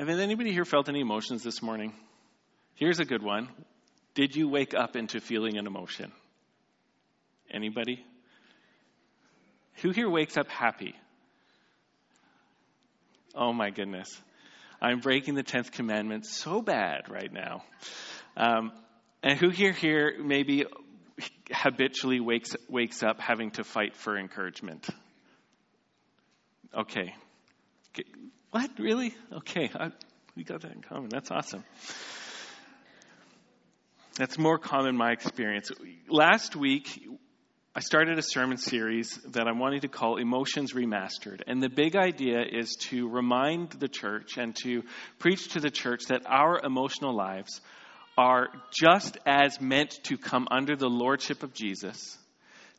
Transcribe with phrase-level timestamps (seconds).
[0.00, 1.92] Have anybody here felt any emotions this morning?
[2.76, 3.50] Here's a good one.
[4.14, 6.10] Did you wake up into feeling an emotion?
[7.50, 8.02] Anybody?
[9.82, 10.94] Who here wakes up happy?
[13.34, 14.08] Oh my goodness.
[14.80, 17.62] I'm breaking the 10th commandment so bad right now.
[18.38, 18.72] Um,
[19.22, 20.64] and who here here maybe
[21.52, 24.88] habitually wakes wakes up having to fight for encouragement?
[26.74, 27.14] Okay.
[28.50, 29.14] What really?
[29.32, 29.90] Okay, I,
[30.34, 31.08] we got that in common.
[31.08, 31.62] That's awesome.
[34.16, 35.70] That's more common in my experience.
[36.08, 37.06] Last week,
[37.76, 41.42] I started a sermon series that I'm wanting to call Emotions Remastered.
[41.46, 44.82] And the big idea is to remind the church and to
[45.20, 47.60] preach to the church that our emotional lives
[48.18, 52.18] are just as meant to come under the lordship of Jesus,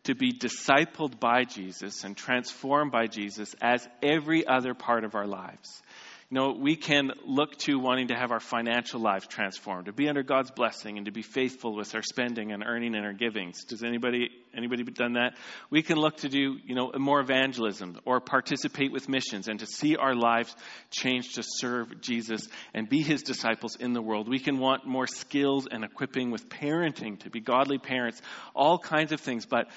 [0.04, 5.28] to be discipled by Jesus and transformed by Jesus as every other part of our
[5.28, 5.82] lives.
[6.32, 10.08] You know, we can look to wanting to have our financial lives transformed, to be
[10.08, 13.66] under God's blessing and to be faithful with our spending and earning and our givings.
[13.66, 15.36] Does anybody anybody done that?
[15.70, 19.66] We can look to do, you know, more evangelism or participate with missions and to
[19.66, 20.56] see our lives
[20.90, 24.30] change to serve Jesus and be his disciples in the world.
[24.30, 28.22] We can want more skills and equipping with parenting to be godly parents,
[28.56, 29.68] all kinds of things, but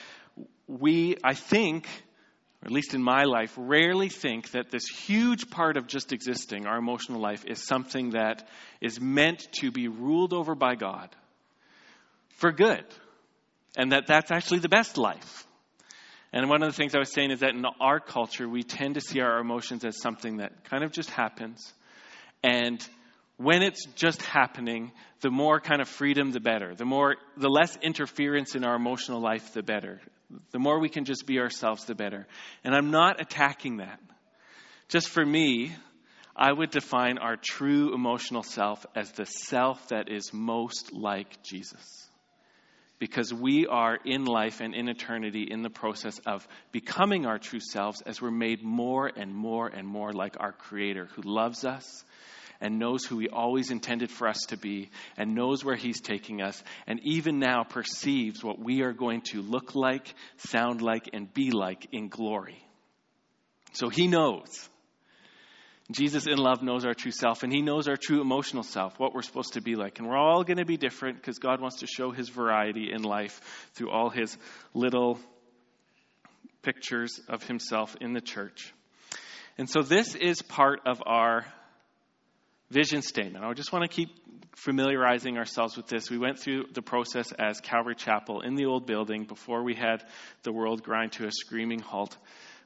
[0.69, 1.89] we I think
[2.65, 6.67] or at least in my life, rarely think that this huge part of just existing,
[6.67, 8.49] our emotional life, is something that
[8.81, 11.15] is meant to be ruled over by God
[12.37, 12.85] for good.
[13.77, 15.47] And that that's actually the best life.
[16.33, 18.95] And one of the things I was saying is that in our culture, we tend
[18.95, 21.75] to see our emotions as something that kind of just happens.
[22.43, 22.83] And
[23.37, 26.75] when it's just happening, the more kind of freedom, the better.
[26.75, 30.01] The more, the less interference in our emotional life, the better.
[30.51, 32.27] The more we can just be ourselves, the better.
[32.65, 34.01] And I'm not attacking that.
[34.89, 35.73] Just for me,
[36.37, 42.09] I would define our true emotional self as the self that is most like Jesus.
[42.99, 47.61] Because we are in life and in eternity in the process of becoming our true
[47.61, 52.05] selves as we're made more and more and more like our Creator who loves us
[52.61, 56.43] and knows who He always intended for us to be and knows where He's taking
[56.43, 61.33] us and even now perceives what we are going to look like, sound like, and
[61.33, 62.59] be like in glory.
[63.73, 64.69] So He knows.
[65.91, 69.15] Jesus in love knows our true self, and He knows our true emotional self, what
[69.15, 69.99] we're supposed to be like.
[69.99, 73.03] And we're all going to be different because God wants to show His variety in
[73.03, 74.37] life through all His
[74.73, 75.21] little
[76.63, 78.73] pictures of Himself in the church.
[79.59, 81.45] And so this is part of our
[82.75, 83.45] vision statement.
[83.45, 84.11] I just want to keep
[84.57, 86.11] familiarizing ourselves with this.
[86.11, 90.03] We went through the process as Calvary Chapel in the old building before we had
[90.43, 92.17] the world grind to a screaming halt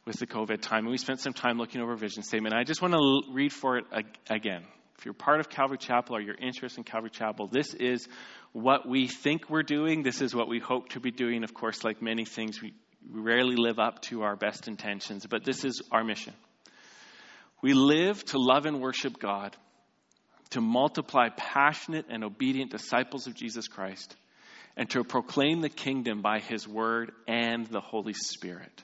[0.07, 0.85] with the COVID time.
[0.85, 2.55] And we spent some time looking over vision statement.
[2.55, 3.85] I just want to read for it
[4.31, 4.63] again.
[4.99, 8.09] If you're part of Calvary Chapel or you're interested in Calvary Chapel, this is
[8.53, 10.03] what we think we're doing.
[10.03, 11.45] This is what we hope to be doing.
[11.45, 12.73] Of course, like many things, we
[13.11, 16.33] rarely live up to our best intentions, but this is our mission.
[17.61, 19.55] We live to love and worship God
[20.51, 24.17] to multiply passionate and obedient disciples of Jesus Christ,
[24.77, 28.83] and to proclaim the kingdom by his word and the Holy Spirit.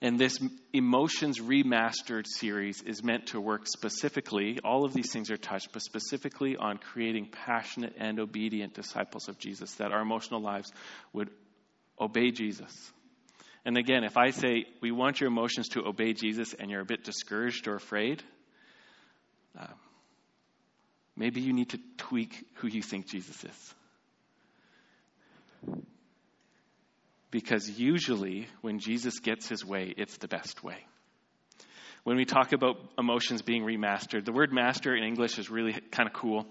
[0.00, 0.36] And this
[0.72, 5.80] Emotions Remastered series is meant to work specifically, all of these things are touched, but
[5.80, 10.72] specifically on creating passionate and obedient disciples of Jesus, that our emotional lives
[11.12, 11.30] would
[12.00, 12.72] obey Jesus.
[13.64, 16.84] And again, if I say we want your emotions to obey Jesus and you're a
[16.84, 18.24] bit discouraged or afraid,
[19.56, 19.66] uh,
[21.16, 23.74] Maybe you need to tweak who you think Jesus is.
[27.30, 30.76] Because usually, when Jesus gets his way, it's the best way.
[32.04, 36.08] When we talk about emotions being remastered, the word master in English is really kind
[36.08, 36.46] of cool.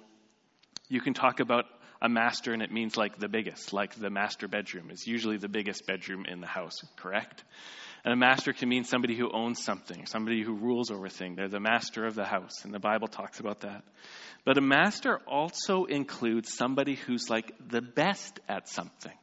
[0.87, 1.65] You can talk about
[2.01, 5.49] a master and it means like the biggest, like the master bedroom is usually the
[5.49, 7.43] biggest bedroom in the house, correct?
[8.03, 11.35] And a master can mean somebody who owns something, somebody who rules over a thing.
[11.35, 13.83] They're the master of the house, and the Bible talks about that.
[14.43, 19.13] But a master also includes somebody who's like the best at something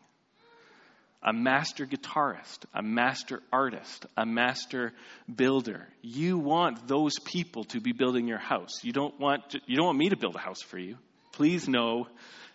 [1.22, 4.92] a master guitarist, a master artist, a master
[5.32, 5.88] builder.
[6.00, 8.84] You want those people to be building your house.
[8.84, 10.96] You don't want to, you don't want me to build a house for you.
[11.32, 12.06] Please know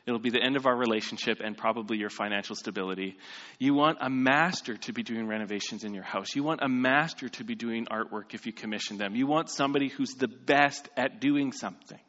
[0.06, 3.18] it'll be the end of our relationship and probably your financial stability.
[3.60, 6.36] You want a master to be doing renovations in your house.
[6.36, 9.16] You want a master to be doing artwork if you commission them.
[9.16, 12.00] You want somebody who's the best at doing something.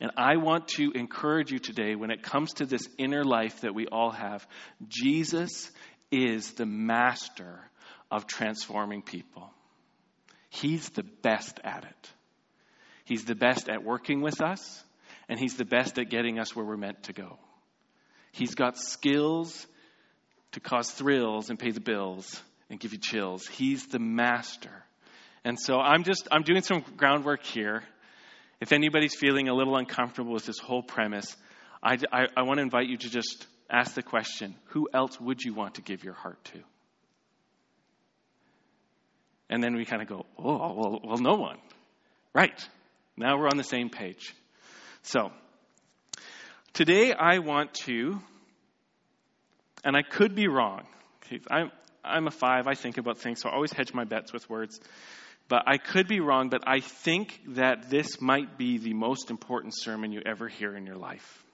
[0.00, 3.74] And I want to encourage you today when it comes to this inner life that
[3.74, 4.46] we all have,
[4.88, 5.70] Jesus
[6.10, 7.60] is the master
[8.10, 9.50] of transforming people.
[10.48, 12.12] He's the best at it.
[13.04, 14.82] He's the best at working with us,
[15.28, 17.38] and He's the best at getting us where we're meant to go.
[18.32, 19.66] He's got skills
[20.52, 23.46] to cause thrills and pay the bills and give you chills.
[23.46, 24.84] He's the master.
[25.44, 27.82] And so I'm just, I'm doing some groundwork here.
[28.60, 31.36] If anybody's feeling a little uncomfortable with this whole premise,
[31.82, 35.42] I, I, I want to invite you to just ask the question who else would
[35.42, 36.60] you want to give your heart to?
[39.50, 41.58] And then we kind of go, oh, well, well, no one.
[42.32, 42.58] Right.
[43.16, 44.34] Now we're on the same page.
[45.06, 45.30] So,
[46.72, 48.18] today I want to,
[49.84, 50.86] and I could be wrong.
[51.50, 51.70] I'm,
[52.02, 54.80] I'm a five, I think about things, so I always hedge my bets with words.
[55.46, 59.74] But I could be wrong, but I think that this might be the most important
[59.76, 61.44] sermon you ever hear in your life.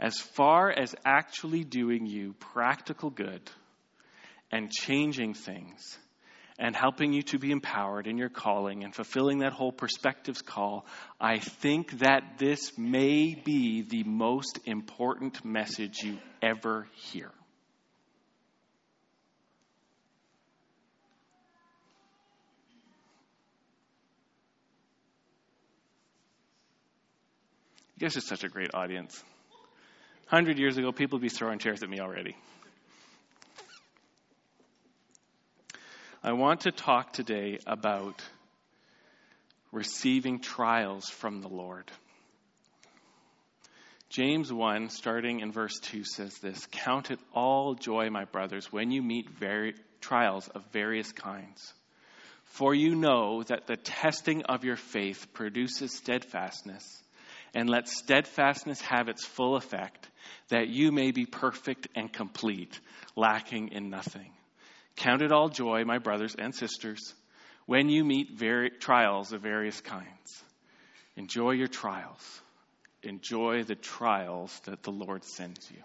[0.00, 3.42] As far as actually doing you practical good
[4.52, 5.98] and changing things
[6.62, 10.86] and helping you to be empowered in your calling and fulfilling that whole perspectives call,
[11.20, 17.32] I think that this may be the most important message you ever hear.
[27.96, 29.20] You guys are such a great audience.
[30.28, 32.36] 100 years ago, people would be throwing chairs at me already.
[36.24, 38.22] I want to talk today about
[39.72, 41.90] receiving trials from the Lord.
[44.08, 48.92] James 1, starting in verse 2, says this Count it all joy, my brothers, when
[48.92, 49.26] you meet
[50.00, 51.74] trials of various kinds.
[52.44, 57.02] For you know that the testing of your faith produces steadfastness,
[57.52, 60.08] and let steadfastness have its full effect,
[60.50, 62.78] that you may be perfect and complete,
[63.16, 64.30] lacking in nothing.
[64.96, 67.14] Count it all joy, my brothers and sisters,
[67.66, 70.42] when you meet vari- trials of various kinds.
[71.16, 72.40] Enjoy your trials.
[73.02, 75.82] Enjoy the trials that the Lord sends you.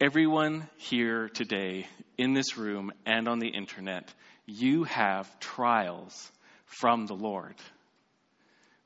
[0.00, 1.86] Everyone here today,
[2.18, 4.12] in this room and on the internet,
[4.46, 6.30] you have trials
[6.66, 7.54] from the Lord.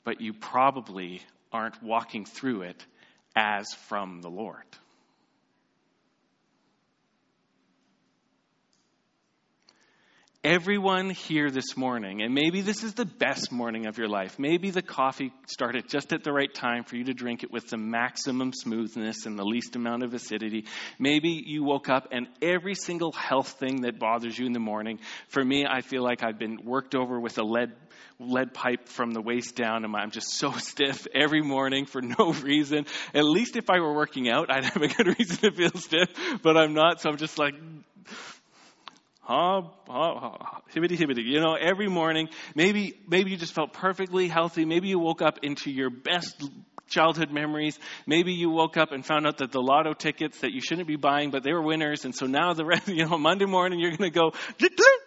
[0.04, 1.22] But you probably
[1.52, 2.84] aren't walking through it
[3.34, 4.64] as from the Lord.
[10.46, 14.38] Everyone here this morning, and maybe this is the best morning of your life.
[14.38, 17.66] Maybe the coffee started just at the right time for you to drink it with
[17.66, 20.66] the maximum smoothness and the least amount of acidity.
[21.00, 25.00] Maybe you woke up and every single health thing that bothers you in the morning.
[25.26, 27.72] For me, I feel like I've been worked over with a lead
[28.20, 32.32] lead pipe from the waist down and I'm just so stiff every morning for no
[32.32, 32.87] reason.
[33.12, 36.08] At least if I were working out, I'd have a good reason to feel stiff,
[36.40, 37.54] but I'm not, so I'm just like
[39.26, 39.62] Huh?
[39.88, 40.38] Huh?
[40.73, 41.25] Hibbity hibbity.
[41.25, 44.64] You know, every morning, maybe, maybe you just felt perfectly healthy.
[44.64, 46.40] Maybe you woke up into your best
[46.88, 47.76] childhood memories.
[48.06, 50.94] Maybe you woke up and found out that the lotto tickets that you shouldn't be
[50.94, 52.05] buying, but they were winners.
[52.05, 54.31] And so now the rest, you know, Monday morning, you're going to go,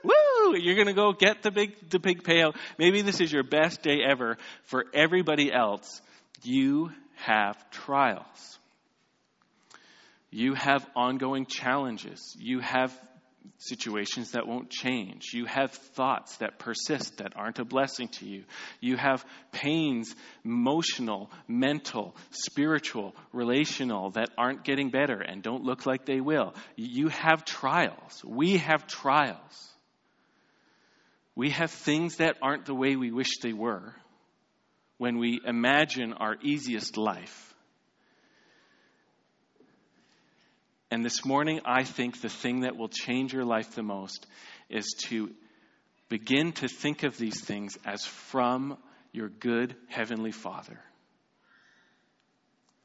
[0.03, 0.57] woo!
[0.57, 2.57] You're going to go get the big, the big payout.
[2.77, 4.37] Maybe this is your best day ever.
[4.63, 6.01] For everybody else,
[6.43, 8.59] you have trials.
[10.29, 12.35] You have ongoing challenges.
[12.37, 12.93] You have
[13.57, 15.33] situations that won't change.
[15.33, 18.43] You have thoughts that persist that aren't a blessing to you.
[18.79, 20.15] You have pains,
[20.45, 26.53] emotional, mental, spiritual, relational, that aren't getting better and don't look like they will.
[26.75, 28.23] You have trials.
[28.25, 29.69] We have trials.
[31.35, 33.93] We have things that aren't the way we wish they were
[34.97, 37.48] when we imagine our easiest life.
[40.91, 44.25] And this morning, I think the thing that will change your life the most
[44.69, 45.31] is to
[46.09, 48.77] begin to think of these things as from
[49.11, 50.79] your good Heavenly Father.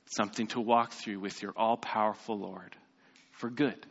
[0.07, 2.77] Something to walk through with your all powerful Lord
[3.33, 3.87] for good.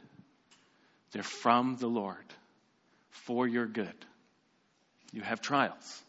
[1.12, 2.25] They're from the Lord
[3.10, 3.93] for your good.
[5.12, 6.03] You have trials.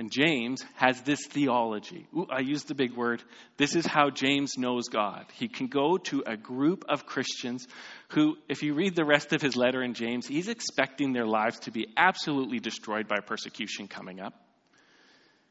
[0.00, 2.06] And James has this theology.
[2.16, 3.22] Ooh, I used the big word.
[3.58, 5.26] This is how James knows God.
[5.34, 7.68] He can go to a group of Christians
[8.08, 11.58] who, if you read the rest of his letter in James, he's expecting their lives
[11.60, 14.32] to be absolutely destroyed by persecution coming up.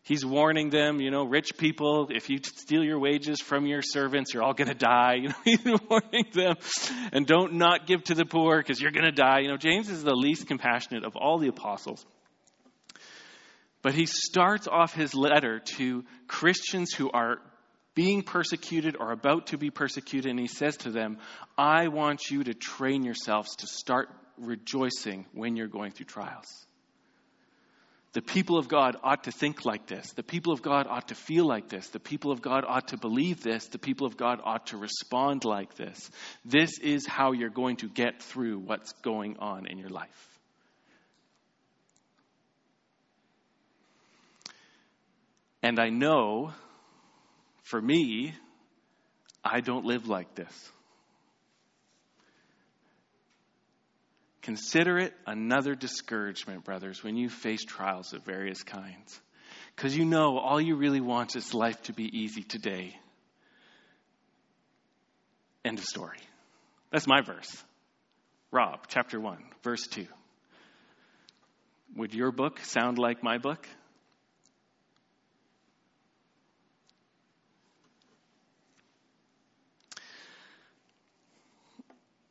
[0.02, 4.34] He's warning them, you know, rich people, if you steal your wages from your servants,
[4.34, 5.18] you're all going to die.
[5.22, 6.56] You know, he's warning them.
[7.14, 9.42] And don't not give to the poor because you're going to die.
[9.42, 12.04] You know, James is the least compassionate of all the apostles.
[13.82, 17.40] But he starts off his letter to Christians who are
[17.96, 21.18] being persecuted or about to be persecuted, and he says to them,
[21.58, 26.66] I want you to train yourselves to start rejoicing when you're going through trials.
[28.14, 30.14] The people of God ought to think like this.
[30.14, 31.90] The people of God ought to feel like this.
[31.90, 33.68] The people of God ought to believe this.
[33.68, 36.10] The people of God ought to respond like this.
[36.44, 40.29] This is how you're going to get through what's going on in your life.
[45.62, 46.54] And I know,
[47.64, 48.34] for me,
[49.44, 50.72] I don't live like this.
[54.42, 59.20] Consider it another discouragement, brothers, when you face trials of various kinds.
[59.76, 62.98] Because you know all you really want is life to be easy today.
[65.64, 66.18] End of story.
[66.92, 67.64] That's my verse.
[68.52, 70.08] Rob, chapter 1, verse 2.
[71.98, 73.68] Would your book sound like my book?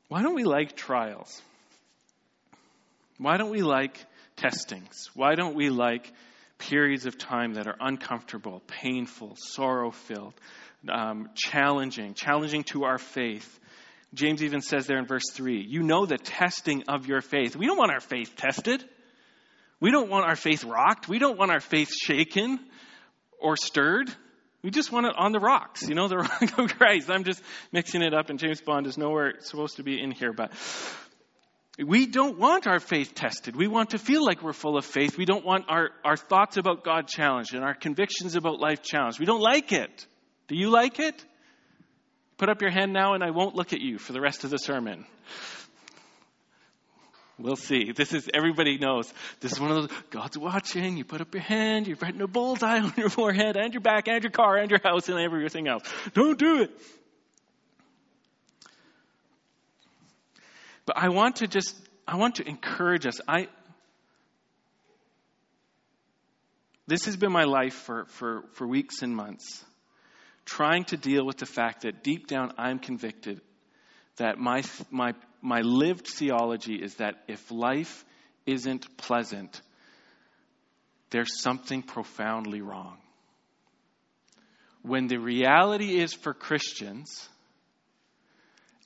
[0.09, 1.43] Why don't we like trials?
[3.19, 3.99] Why don't we like
[4.37, 5.11] testings?
[5.15, 6.11] Why don't we like
[6.59, 10.35] periods of time that are uncomfortable, painful, sorrow filled,
[10.89, 13.59] um, challenging, challenging to our faith?
[14.15, 17.57] James even says there in verse 3 you know the testing of your faith.
[17.57, 18.83] We don't want our faith tested.
[19.81, 21.09] We don't want our faith rocked.
[21.09, 22.59] We don't want our faith shaken
[23.39, 24.11] or stirred.
[24.63, 27.11] We just want it on the rocks, you know, the rock of Christ.
[27.11, 30.33] I'm just mixing it up, and James Bond is nowhere supposed to be in here,
[30.33, 30.53] but
[31.79, 33.55] we don't want our faith tested.
[33.55, 35.17] We want to feel like we're full of faith.
[35.17, 39.21] We don't want our, our thoughts about God challenged and our convictions about life challenged.
[39.21, 40.07] We don't like it.
[40.49, 41.25] Do you like it?
[42.37, 44.51] Put up your hand now, and I won't look at you for the rest of
[44.51, 45.07] the sermon.
[47.39, 47.93] We'll see.
[47.93, 49.13] This is, everybody knows.
[49.41, 50.97] This is one of those, God's watching.
[50.97, 54.09] You put up your hand, you're writing a bullseye on your forehead, and your back,
[54.09, 55.85] and your car, and your house, and everything else.
[56.15, 56.71] Don't do it.
[60.85, 61.77] But I want to just,
[62.09, 63.21] I want to encourage us.
[63.29, 63.49] I,
[66.89, 69.65] this has been my life for, for, for weeks and months,
[70.45, 73.43] trying to deal with the fact that deep down I'm convicted
[74.17, 75.15] that my, my
[75.49, 78.05] my lived theology is that if life
[78.45, 79.63] isn't pleasant,
[81.09, 82.99] there's something profoundly wrong.
[84.83, 87.27] When the reality is for Christians,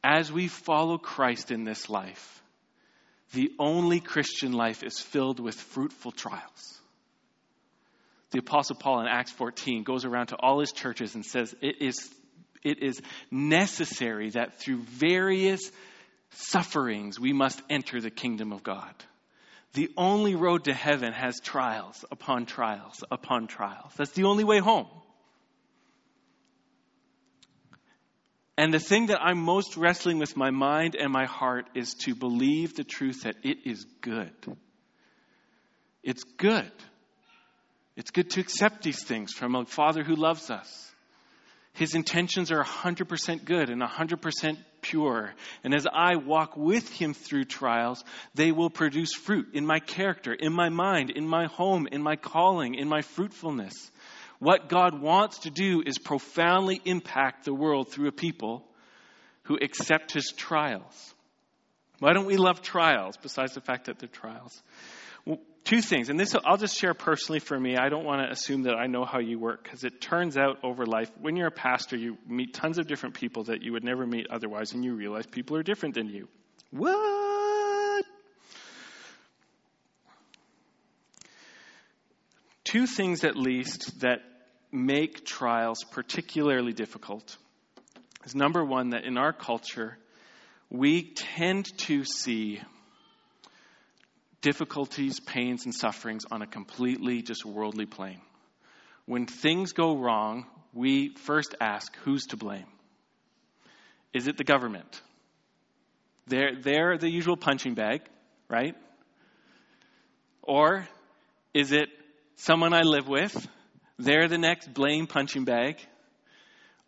[0.04, 2.42] as we follow Christ in this life,
[3.33, 6.78] the only Christian life is filled with fruitful trials.
[8.31, 11.83] The Apostle Paul in Acts 14 goes around to all his churches and says it
[11.83, 12.09] is,
[12.62, 13.02] it is
[13.33, 15.71] necessary that through various
[16.33, 18.95] sufferings, we must enter the kingdom of God.
[19.75, 23.93] The only road to heaven has trials upon trials upon trials.
[23.97, 24.89] That's the only way home.
[28.59, 32.15] And the thing that I'm most wrestling with my mind and my heart is to
[32.15, 34.33] believe the truth that it is good.
[36.03, 36.71] It's good.
[37.97, 40.92] It's good to accept these things from a Father who loves us.
[41.75, 45.33] His intentions are 100% good and 100% pure.
[45.64, 50.35] And as I walk with Him through trials, they will produce fruit in my character,
[50.35, 53.91] in my mind, in my home, in my calling, in my fruitfulness.
[54.38, 58.64] What God wants to do is profoundly impact the world through a people
[59.45, 61.14] who accept His trials.
[62.00, 64.61] Why don't we love trials, besides the fact that they're trials?
[65.64, 67.76] Two things, and this I'll just share personally for me.
[67.76, 70.59] I don't want to assume that I know how you work because it turns out
[70.64, 73.85] over life, when you're a pastor, you meet tons of different people that you would
[73.85, 76.28] never meet otherwise, and you realize people are different than you.
[76.71, 78.04] What?
[82.64, 84.21] Two things at least that
[84.73, 87.37] make trials particularly difficult
[88.25, 89.97] is number one, that in our culture,
[90.71, 92.61] we tend to see
[94.43, 98.21] difficulties, pains, and sufferings on a completely just worldly plane.
[99.07, 102.67] When things go wrong, we first ask who's to blame?
[104.13, 105.01] Is it the government?
[106.27, 108.03] They're, they're the usual punching bag,
[108.49, 108.77] right?
[110.43, 110.87] Or
[111.55, 111.89] is it
[112.37, 113.35] someone I live with?
[113.99, 115.77] They're the next blame punching bag.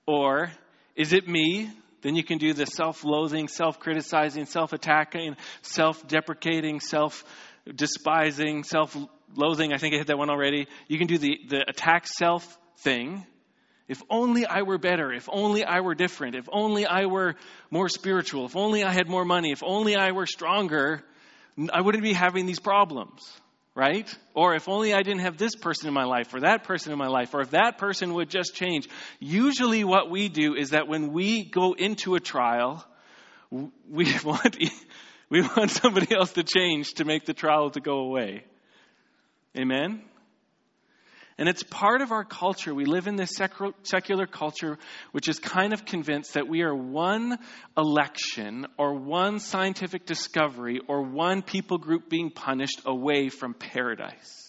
[0.07, 0.51] Or
[0.97, 1.71] is it me?
[2.05, 7.25] Then you can do the self loathing, self criticizing, self attacking, self deprecating, self
[7.75, 8.95] despising, self
[9.35, 9.73] loathing.
[9.73, 10.69] I think I hit that one already.
[10.87, 13.25] You can do the, the attack self thing.
[13.89, 15.15] If only I were better.
[15.15, 16.37] If only I were different.
[16.37, 17.37] If only I were
[17.71, 18.45] more spiritual.
[18.45, 19.51] If only I had more money.
[19.51, 21.03] If only I were stronger,
[21.73, 23.23] I wouldn't be having these problems.
[23.75, 24.09] Right?
[24.35, 26.99] Or if only I didn't have this person in my life, or that person in
[26.99, 28.89] my life, or if that person would just change.
[29.19, 32.85] Usually, what we do is that when we go into a trial,
[33.51, 34.57] we want,
[35.29, 38.45] we want somebody else to change to make the trial to go away.
[39.57, 40.03] Amen?
[41.37, 42.73] And it's part of our culture.
[42.73, 43.37] We live in this
[43.83, 44.79] secular culture
[45.13, 47.39] which is kind of convinced that we are one
[47.77, 54.44] election or one scientific discovery or one people group being punished away from paradise.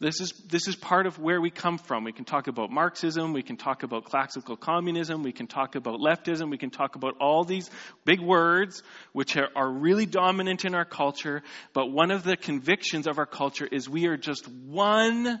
[0.00, 2.04] This is, this is part of where we come from.
[2.04, 5.98] We can talk about Marxism, we can talk about classical communism, we can talk about
[5.98, 7.68] leftism, we can talk about all these
[8.04, 11.42] big words which are, are really dominant in our culture.
[11.72, 15.40] But one of the convictions of our culture is we are just one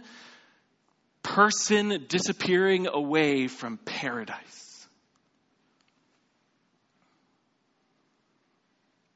[1.22, 4.67] person disappearing away from paradise.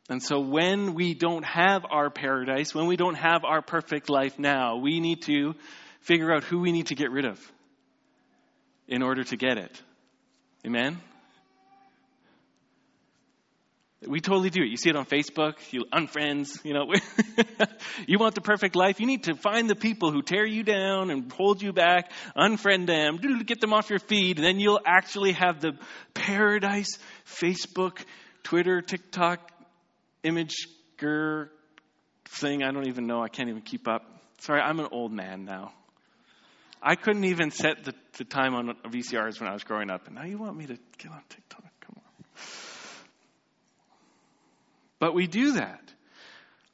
[0.08, 4.38] And so when we don't have our paradise, when we don't have our perfect life
[4.38, 5.54] now, we need to
[6.00, 7.40] figure out who we need to get rid of
[8.88, 9.80] in order to get it.
[10.66, 10.98] Amen?
[14.06, 14.68] We totally do it.
[14.68, 16.92] You see it on Facebook, you unfriends, you know.
[18.08, 21.10] you want the perfect life, you need to find the people who tear you down
[21.10, 25.32] and hold you back, unfriend them, get them off your feed, and then you'll actually
[25.32, 25.78] have the
[26.14, 27.98] paradise Facebook,
[28.42, 29.51] Twitter, TikTok,
[30.22, 30.68] image
[32.28, 32.62] thing.
[32.62, 33.22] I don't even know.
[33.22, 34.02] I can't even keep up.
[34.38, 35.72] Sorry, I'm an old man now.
[36.82, 40.06] I couldn't even set the, the time on VCRs when I was growing up.
[40.06, 41.64] And now you want me to get on TikTok?
[41.80, 42.34] Come on.
[44.98, 45.80] But we do that.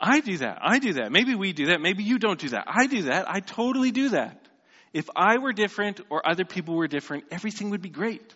[0.01, 0.59] I do that.
[0.63, 1.11] I do that.
[1.11, 1.81] Maybe we do that.
[1.81, 2.65] Maybe you don't do that.
[2.67, 3.29] I do that.
[3.29, 4.49] I totally do that.
[4.93, 8.35] If I were different or other people were different, everything would be great.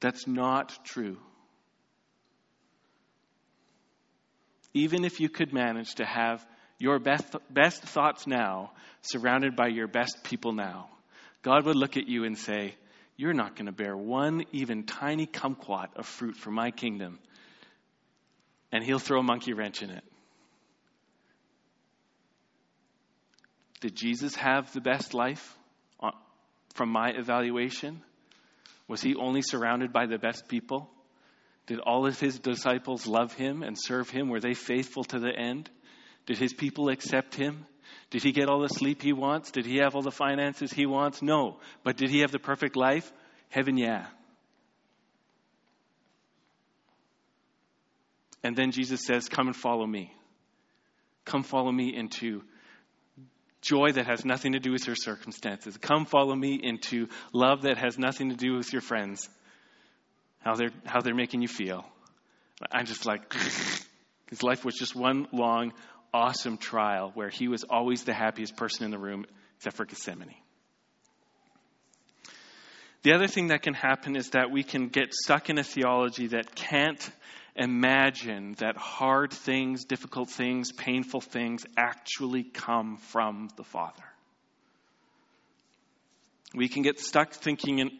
[0.00, 1.16] That's not true.
[4.76, 6.46] Even if you could manage to have
[6.78, 10.90] your best, best thoughts now surrounded by your best people now,
[11.42, 12.74] God would look at you and say,
[13.16, 17.18] You're not going to bear one even tiny kumquat of fruit for my kingdom.
[18.70, 20.04] And He'll throw a monkey wrench in it.
[23.80, 25.56] Did Jesus have the best life
[26.02, 26.10] uh,
[26.74, 28.02] from my evaluation?
[28.88, 30.90] Was he only surrounded by the best people?
[31.66, 34.28] Did all of his disciples love him and serve him?
[34.28, 35.68] Were they faithful to the end?
[36.26, 37.66] Did his people accept him?
[38.10, 39.50] Did he get all the sleep he wants?
[39.50, 41.22] Did he have all the finances he wants?
[41.22, 41.58] No.
[41.82, 43.12] But did he have the perfect life?
[43.48, 44.06] Heaven, yeah.
[48.44, 50.12] And then Jesus says, Come and follow me.
[51.24, 52.42] Come follow me into
[53.60, 55.76] joy that has nothing to do with your circumstances.
[55.76, 59.28] Come follow me into love that has nothing to do with your friends
[60.46, 61.84] how they're, how they're making you feel.
[62.70, 63.34] I'm just like,
[64.30, 65.72] his life was just one long,
[66.14, 70.36] awesome trial where he was always the happiest person in the room, except for Gethsemane.
[73.02, 76.28] The other thing that can happen is that we can get stuck in a theology
[76.28, 77.10] that can't
[77.56, 84.04] imagine that hard things, difficult things, painful things actually come from the Father.
[86.54, 87.90] We can get stuck thinking in,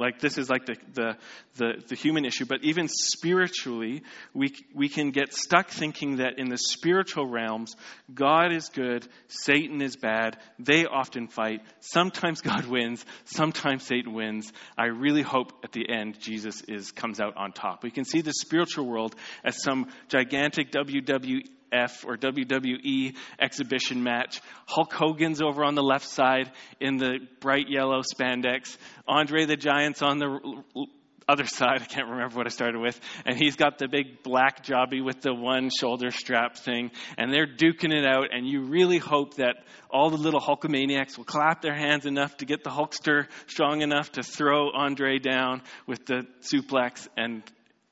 [0.00, 1.16] like this is like the, the,
[1.56, 6.48] the, the, human issue, but even spiritually, we, we can get stuck thinking that in
[6.48, 7.76] the spiritual realms,
[8.12, 11.60] God is good, Satan is bad, they often fight.
[11.80, 14.50] Sometimes God wins, sometimes Satan wins.
[14.76, 17.82] I really hope at the end Jesus is, comes out on top.
[17.82, 24.40] We can see the spiritual world as some gigantic WWE F or WWE exhibition match.
[24.66, 28.76] Hulk Hogan's over on the left side in the bright yellow spandex.
[29.06, 30.86] Andre the Giant's on the
[31.30, 31.82] other side.
[31.82, 32.98] I can't remember what I started with.
[33.24, 36.90] And he's got the big black jobby with the one shoulder strap thing.
[37.16, 38.28] And they're duking it out.
[38.32, 39.56] And you really hope that
[39.90, 44.12] all the little Hulkamaniacs will clap their hands enough to get the Hulkster strong enough
[44.12, 47.42] to throw Andre down with the suplex and,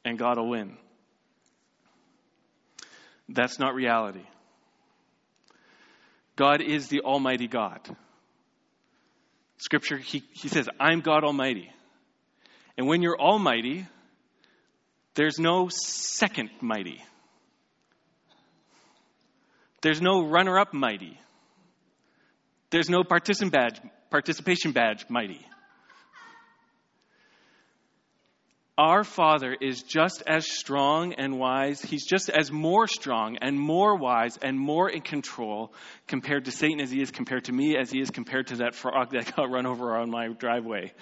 [0.05, 0.77] and God will win.
[3.29, 4.25] That's not reality.
[6.37, 7.81] God is the Almighty God.
[9.59, 11.71] Scripture, he, he says, I'm God Almighty.
[12.77, 13.87] And when you're Almighty,
[15.15, 17.03] there's no second mighty.
[19.81, 21.19] There's no runner up mighty.
[22.71, 25.45] There's no participation badge, participation badge mighty.
[28.79, 31.83] Our Father is just as strong and wise.
[31.83, 35.73] He's just as more strong and more wise and more in control
[36.07, 38.77] compared to Satan as he is compared to me, as he is compared to that
[38.77, 40.93] frog that got run over on my driveway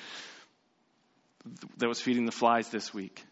[1.76, 3.22] that was feeding the flies this week.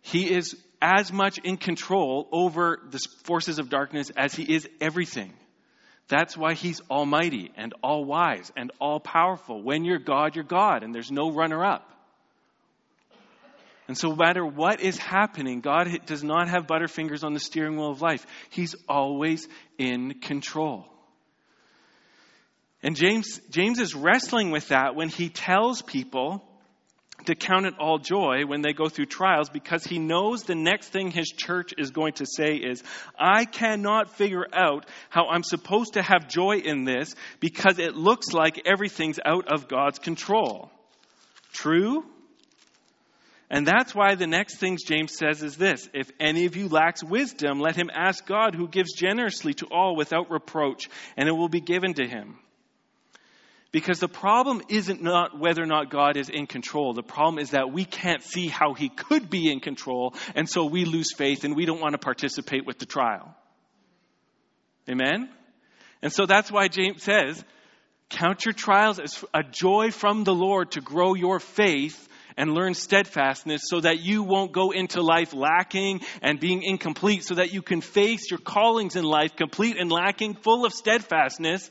[0.00, 5.34] He is as much in control over the forces of darkness as he is everything.
[6.08, 9.62] That's why he's almighty and all wise and all powerful.
[9.62, 11.95] When you're God, you're God, and there's no runner up.
[13.88, 17.76] And so, no matter what is happening, God does not have butterfingers on the steering
[17.76, 18.26] wheel of life.
[18.50, 19.46] He's always
[19.78, 20.86] in control.
[22.82, 26.42] And James, James is wrestling with that when he tells people
[27.24, 30.88] to count it all joy when they go through trials because he knows the next
[30.88, 32.82] thing his church is going to say is,
[33.18, 38.32] I cannot figure out how I'm supposed to have joy in this because it looks
[38.32, 40.70] like everything's out of God's control.
[41.52, 42.04] True?
[43.48, 47.04] And that's why the next things James says is this If any of you lacks
[47.04, 51.48] wisdom, let him ask God, who gives generously to all without reproach, and it will
[51.48, 52.38] be given to him.
[53.72, 56.94] Because the problem isn't not whether or not God is in control.
[56.94, 60.64] The problem is that we can't see how he could be in control, and so
[60.64, 63.34] we lose faith and we don't want to participate with the trial.
[64.88, 65.28] Amen?
[66.02, 67.44] And so that's why James says,
[68.08, 72.74] Count your trials as a joy from the Lord to grow your faith and learn
[72.74, 77.62] steadfastness so that you won't go into life lacking and being incomplete, so that you
[77.62, 81.70] can face your callings in life complete and lacking, full of steadfastness,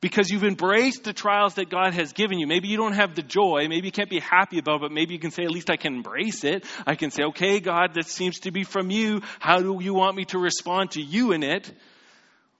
[0.00, 2.46] because you've embraced the trials that God has given you.
[2.46, 5.14] Maybe you don't have the joy, maybe you can't be happy about it, but maybe
[5.14, 6.64] you can say, at least I can embrace it.
[6.86, 9.20] I can say, okay, God, this seems to be from you.
[9.38, 11.70] How do you want me to respond to you in it?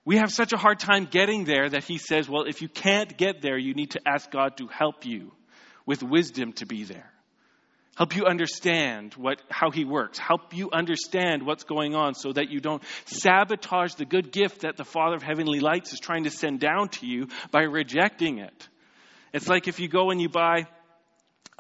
[0.04, 3.16] We have such a hard time getting there that he says, well, if you can't
[3.16, 5.32] get there, you need to ask God to help you
[5.86, 7.10] with wisdom to be there
[7.96, 12.50] help you understand what, how he works, help you understand what's going on so that
[12.50, 16.30] you don't sabotage the good gift that the Father of Heavenly Lights is trying to
[16.30, 18.68] send down to you by rejecting it.
[19.32, 20.66] It's like if you go and you buy,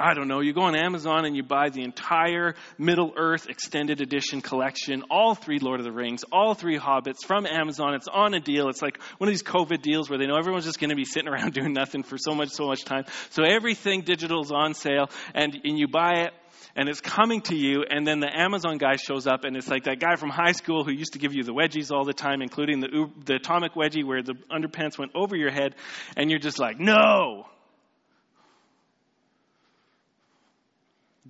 [0.00, 4.00] I don't know, you go on Amazon and you buy the entire Middle Earth Extended
[4.00, 7.92] Edition collection, all three Lord of the Rings, all three Hobbits from Amazon.
[7.92, 8.70] It's on a deal.
[8.70, 11.04] It's like one of these COVID deals where they know everyone's just going to be
[11.04, 13.04] sitting around doing nothing for so much, so much time.
[13.28, 16.32] So everything digital is on sale and, and you buy it
[16.76, 19.84] and it's coming to you, and then the Amazon guy shows up, and it's like
[19.84, 22.42] that guy from high school who used to give you the wedgies all the time,
[22.42, 25.74] including the, the atomic wedgie where the underpants went over your head,
[26.16, 27.46] and you're just like, no!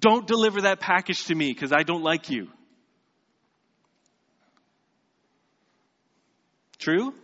[0.00, 2.48] Don't deliver that package to me because I don't like you.
[6.78, 7.14] True?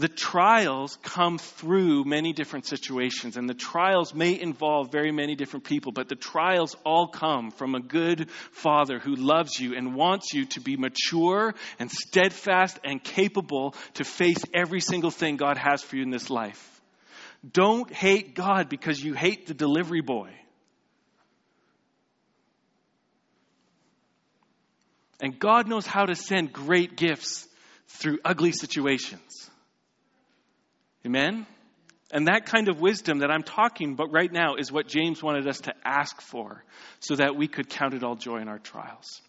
[0.00, 5.66] the trials come through many different situations, and the trials may involve very many different
[5.66, 10.32] people, but the trials all come from a good Father who loves you and wants
[10.32, 15.82] you to be mature and steadfast and capable to face every single thing God has
[15.82, 16.80] for you in this life.
[17.52, 20.30] Don't hate God because you hate the delivery boy.
[25.20, 27.46] And God knows how to send great gifts
[27.88, 29.50] through ugly situations.
[31.06, 31.46] Amen?
[32.12, 35.46] And that kind of wisdom that I'm talking about right now is what James wanted
[35.46, 36.64] us to ask for
[36.98, 39.20] so that we could count it all joy in our trials.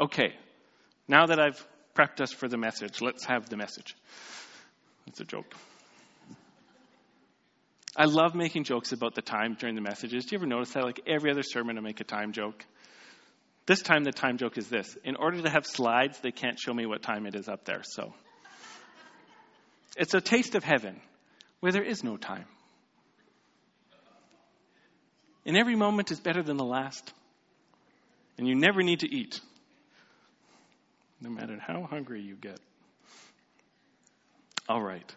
[0.00, 0.34] Okay,
[1.06, 3.94] now that I've prepped us for the message, let's have the message.
[5.06, 5.54] It's a joke.
[7.96, 10.24] I love making jokes about the time during the messages.
[10.24, 10.84] Do you ever notice that?
[10.84, 12.64] Like every other sermon, I make a time joke.
[13.66, 14.96] This time, the time joke is this.
[15.04, 17.82] In order to have slides, they can't show me what time it is up there,
[17.84, 18.12] so.
[19.96, 21.00] It's a taste of heaven
[21.60, 22.46] where there is no time.
[25.44, 27.12] And every moment is better than the last.
[28.38, 29.40] And you never need to eat,
[31.20, 32.58] no matter how hungry you get.
[34.68, 35.12] All right.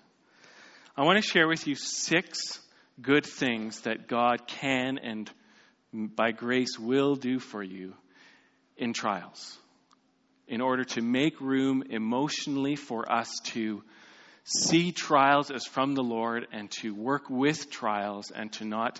[0.97, 2.59] I want to share with you six
[3.01, 5.29] good things that God can and
[6.15, 7.93] by grace will do for you
[8.77, 9.57] in trials
[10.47, 13.81] in order to make room emotionally for us to
[14.43, 18.99] see trials as from the Lord and to work with trials and to not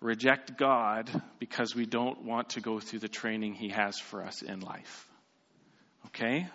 [0.00, 4.42] reject God because we don't want to go through the training He has for us
[4.42, 5.08] in life.
[6.06, 6.46] Okay?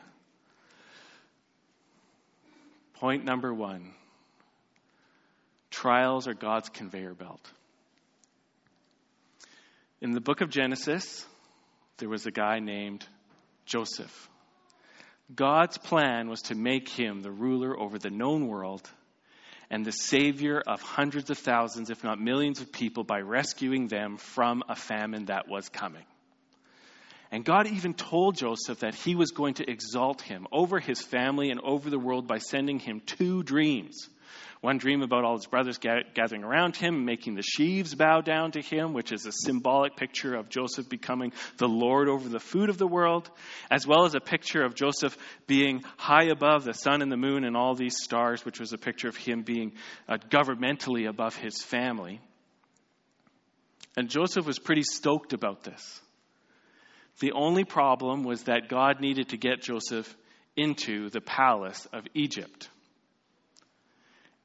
[2.96, 3.94] Point number one
[5.72, 7.42] trials are God's conveyor belt.
[10.02, 11.26] In the book of Genesis,
[12.00, 13.06] there was a guy named
[13.66, 14.30] Joseph.
[15.34, 18.90] God's plan was to make him the ruler over the known world
[19.70, 24.18] and the savior of hundreds of thousands, if not millions of people, by rescuing them
[24.18, 26.06] from a famine that was coming.
[27.32, 31.52] And God even told Joseph that he was going to exalt him over his family
[31.52, 34.10] and over the world by sending him two dreams
[34.62, 38.62] One dream about all his brothers gathering around him, making the sheaves bow down to
[38.62, 42.78] him, which is a symbolic picture of Joseph becoming the Lord over the food of
[42.78, 43.32] the world,
[43.72, 45.18] as well as a picture of Joseph
[45.48, 48.78] being high above the sun and the moon and all these stars, which was a
[48.78, 49.72] picture of him being
[50.10, 52.20] uh, governmentally above his family.
[53.96, 56.02] And Joseph was pretty stoked about this.
[57.22, 60.14] The only problem was that God needed to get Joseph
[60.58, 62.70] into the palace of Egypt.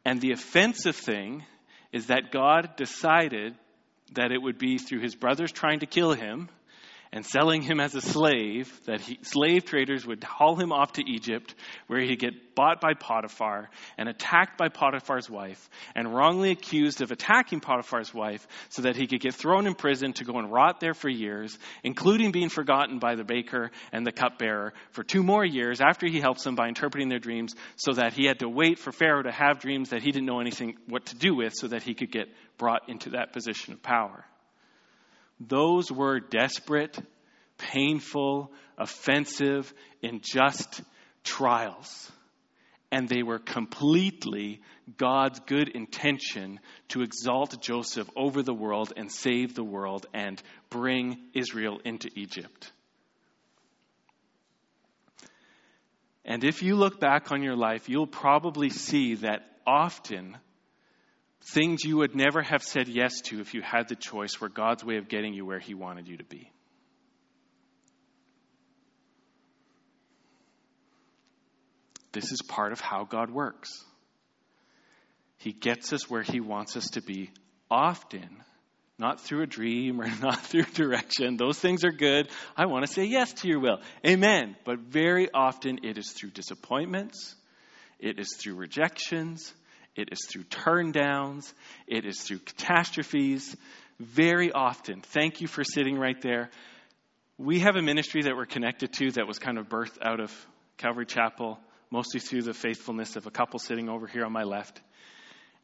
[0.05, 1.45] And the offensive thing
[1.93, 3.55] is that God decided
[4.13, 6.49] that it would be through his brothers trying to kill him
[7.15, 11.09] and selling him as a slave, that he, slave traders would haul him off to
[11.09, 11.55] Egypt,
[11.87, 17.13] where he'd get bought by Potiphar and attacked by Potiphar's wife, and wrongly accused of
[17.13, 20.81] attacking Potiphar's wife, so that he could get thrown in prison to go and rot
[20.81, 25.45] there for years, including being forgotten by the baker and the cupbearer for two more
[25.45, 28.81] years after he helps them by interpreting their dreams, so that he had to wait
[28.81, 31.69] for Pharaoh to have dreams that he didn't know anything what to do with, so
[31.69, 32.27] that he could get
[32.59, 34.25] brought into that position of power.
[35.41, 36.97] Those were desperate,
[37.59, 40.83] painful, offensive, unjust
[41.23, 42.11] trials.
[42.91, 44.61] And they were completely
[44.97, 51.19] God's good intention to exalt Joseph over the world and save the world and bring
[51.35, 52.71] Israel into Egypt.
[56.25, 60.37] And if you look back on your life, you'll probably see that often
[61.47, 64.83] Things you would never have said yes to if you had the choice were God's
[64.83, 66.51] way of getting you where He wanted you to be.
[72.13, 73.85] This is part of how God works.
[75.37, 77.31] He gets us where He wants us to be
[77.71, 78.43] often,
[78.99, 81.37] not through a dream or not through direction.
[81.37, 82.31] Those things are good.
[82.57, 83.83] I want to say yes to your will.
[84.07, 84.57] Amen.
[84.65, 87.35] But very often it is through disappointments,
[87.99, 89.53] it is through rejections,
[89.97, 91.53] it is through turn downs,
[91.87, 93.57] it is through catastrophes.
[94.01, 96.51] Very often, thank you for sitting right there.
[97.39, 100.33] We have a ministry that we're connected to that was kind of birthed out of
[100.77, 101.59] Calvary Chapel,
[101.91, 104.81] mostly through the faithfulness of a couple sitting over here on my left.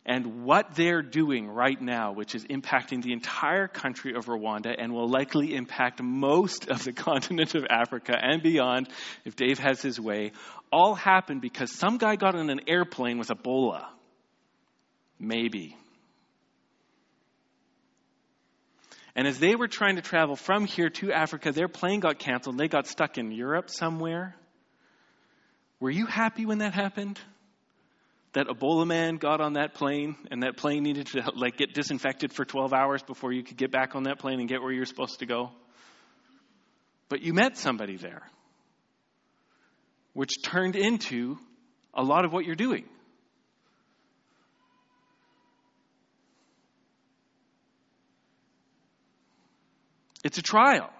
[0.06, 4.92] And what they're doing right now, which is impacting the entire country of Rwanda and
[4.92, 8.88] will likely impact most of the continent of Africa and beyond
[9.24, 10.32] if Dave has his way,
[10.72, 13.86] all happened because some guy got on an airplane with Ebola.
[15.20, 15.76] Maybe.
[19.14, 22.56] And as they were trying to travel from here to Africa, their plane got canceled.
[22.56, 24.34] They got stuck in Europe somewhere.
[25.78, 27.20] Were you happy when that happened?
[28.32, 32.32] That Ebola man got on that plane and that plane needed to like get disinfected
[32.32, 34.86] for 12 hours before you could get back on that plane and get where you're
[34.86, 35.50] supposed to go?
[37.08, 38.22] But you met somebody there,
[40.14, 41.38] which turned into
[41.92, 42.84] a lot of what you're doing.
[50.24, 50.90] It's a trial.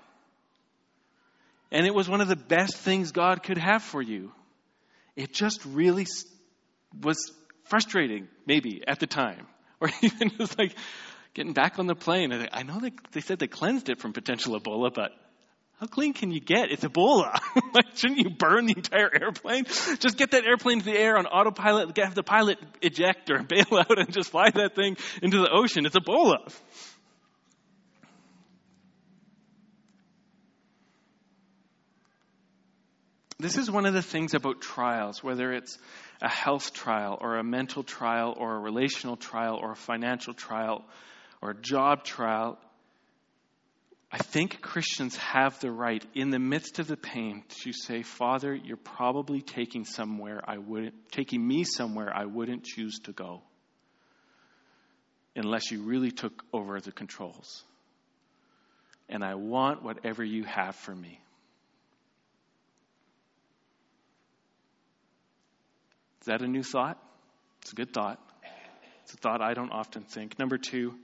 [1.72, 4.32] And it was one of the best things God could have for you.
[5.16, 6.06] It just really
[7.00, 7.32] was
[7.64, 9.46] frustrating, maybe, at the time.
[9.82, 10.74] Or even just like
[11.32, 12.34] getting back on the plane.
[12.52, 15.12] I know they, they said they cleansed it from potential Ebola, but
[15.80, 16.70] how clean can you get?
[16.70, 17.40] It's Ebola.
[17.72, 19.64] like, shouldn't you burn the entire airplane?
[19.98, 23.78] Just get that airplane to the air on autopilot, have the pilot eject or bail
[23.78, 25.86] out and just fly that thing into the ocean.
[25.86, 26.54] It's Ebola.
[33.40, 35.78] This is one of the things about trials, whether it's
[36.20, 40.84] a health trial or a mental trial or a relational trial or a financial trial
[41.40, 42.58] or a job trial.
[44.12, 48.54] I think Christians have the right, in the midst of the pain, to say, Father,
[48.54, 53.40] you're probably taking somewhere I wouldn't, taking me somewhere I wouldn't choose to go,
[55.34, 57.64] unless you really took over the controls.
[59.08, 61.20] And I want whatever you have for me.
[66.20, 66.98] Is that a new thought?
[67.62, 68.18] It's a good thought.
[69.04, 70.38] It's a thought I don't often think.
[70.38, 70.94] Number two,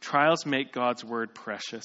[0.00, 1.84] trials make God's word precious.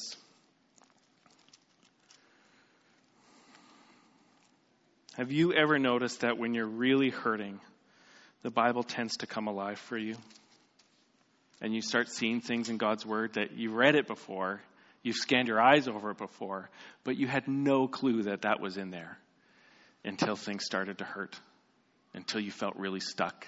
[5.16, 7.60] Have you ever noticed that when you're really hurting,
[8.42, 10.16] the Bible tends to come alive for you?
[11.62, 14.62] And you start seeing things in God's Word that you've read it before,
[15.04, 16.70] you've scanned your eyes over it before,
[17.06, 19.18] but you had no clue that that was in there
[20.04, 21.40] until things started to hurt
[22.16, 23.48] until you felt really stuck.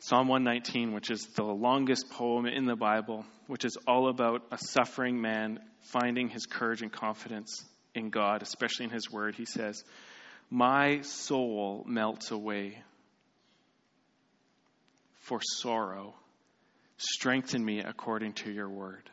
[0.00, 4.56] Psalm 119, which is the longest poem in the Bible, which is all about a
[4.58, 7.62] suffering man finding his courage and confidence
[7.94, 9.84] in God, especially in his word, he says,
[10.48, 12.82] My soul melts away.
[15.20, 16.14] for sorrow.
[16.96, 19.08] Strengthen me according to your word.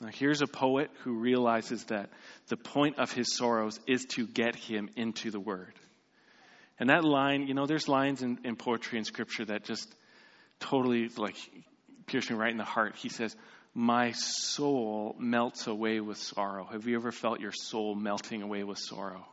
[0.00, 2.10] Now, here's a poet who realizes that
[2.48, 5.72] the point of his sorrows is to get him into the word.
[6.78, 9.92] And that line, you know, there's lines in, in poetry and scripture that just
[10.60, 11.36] totally like
[12.06, 12.96] pierce me right in the heart.
[12.96, 13.36] He says,
[13.74, 16.64] My soul melts away with sorrow.
[16.70, 19.26] Have you ever felt your soul melting away with sorrow?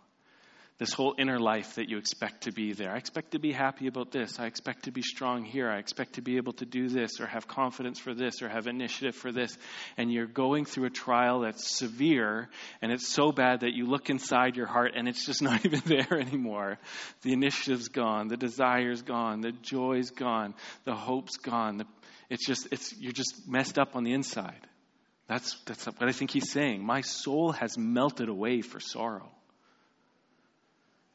[0.78, 2.92] This whole inner life that you expect to be there.
[2.92, 4.40] I expect to be happy about this.
[4.40, 5.70] I expect to be strong here.
[5.70, 8.68] I expect to be able to do this or have confidence for this or have
[8.68, 9.58] initiative for this.
[9.96, 12.50] And you're going through a trial that's severe
[12.82, 15.82] and it's so bad that you look inside your heart and it's just not even
[15.86, 16.78] there anymore.
[17.22, 18.28] The initiative's gone.
[18.28, 19.40] The desire's gone.
[19.40, 20.56] The joy's gone.
[20.84, 21.78] The hope's gone.
[21.78, 21.86] The,
[22.30, 24.60] it's just, it's, you're just messed up on the inside.
[25.28, 26.86] That's, that's what I think he's saying.
[26.86, 29.32] My soul has melted away for sorrow.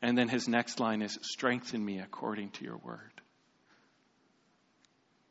[0.03, 3.13] And then his next line is, Strengthen me according to your word.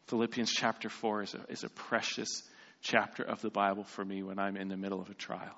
[0.07, 2.43] Philippians chapter 4 is a, is a precious
[2.81, 5.55] chapter of the Bible for me when I'm in the middle of a trial.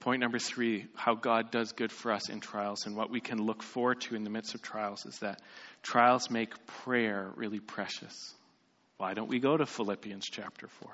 [0.00, 3.38] Point number three how God does good for us in trials and what we can
[3.38, 5.40] look forward to in the midst of trials is that
[5.82, 8.34] trials make prayer really precious.
[8.98, 10.90] Why don't we go to Philippians chapter 4?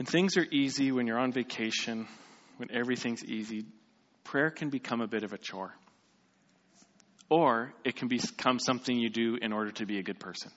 [0.00, 2.08] When things are easy, when you're on vacation,
[2.56, 3.66] when everything's easy,
[4.24, 5.74] prayer can become a bit of a chore.
[7.28, 10.52] Or it can become something you do in order to be a good person.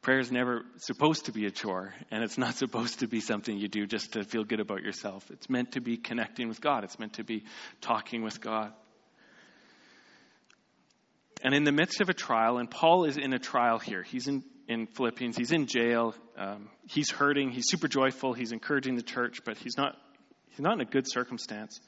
[0.00, 3.58] Prayer is never supposed to be a chore, and it's not supposed to be something
[3.58, 5.30] you do just to feel good about yourself.
[5.30, 7.44] It's meant to be connecting with God, it's meant to be
[7.82, 8.72] talking with God.
[11.44, 14.26] And in the midst of a trial, and Paul is in a trial here, he's
[14.26, 15.36] in in Philippians.
[15.36, 16.14] He's in jail.
[16.38, 17.50] Um, he's hurting.
[17.50, 18.32] He's super joyful.
[18.34, 19.96] He's encouraging the church, but he's not,
[20.50, 21.80] he's not in a good circumstance.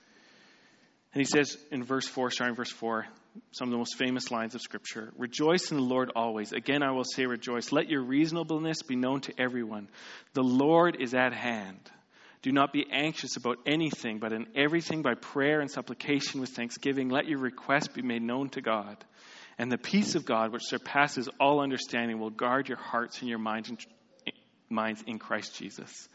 [1.15, 3.07] And he says in verse 4, starting verse 4,
[3.53, 6.53] some of the most famous lines of Scripture Rejoice in the Lord always.
[6.53, 7.71] Again, I will say, rejoice.
[7.71, 9.89] Let your reasonableness be known to everyone.
[10.35, 11.79] The Lord is at hand.
[12.43, 17.09] Do not be anxious about anything, but in everything by prayer and supplication with thanksgiving,
[17.09, 18.97] let your requests be made known to God.
[19.63, 23.39] And the peace of God, which surpasses all understanding, will guard your hearts and your
[23.39, 23.79] minds in,
[24.69, 26.09] minds in Christ Jesus.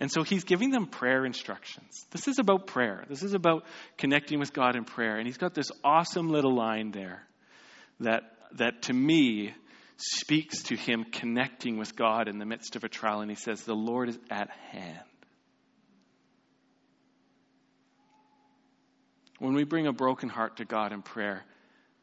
[0.00, 2.06] And so he's giving them prayer instructions.
[2.12, 3.04] This is about prayer.
[3.06, 3.66] This is about
[3.98, 5.18] connecting with God in prayer.
[5.18, 7.22] And he's got this awesome little line there
[8.00, 8.22] that,
[8.54, 9.52] that to me
[9.98, 13.20] speaks to him connecting with God in the midst of a trial.
[13.20, 15.04] And he says, The Lord is at hand.
[19.40, 21.44] When we bring a broken heart to God in prayer,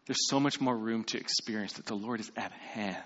[0.06, 2.98] there's so much more room to experience that the Lord is at hand.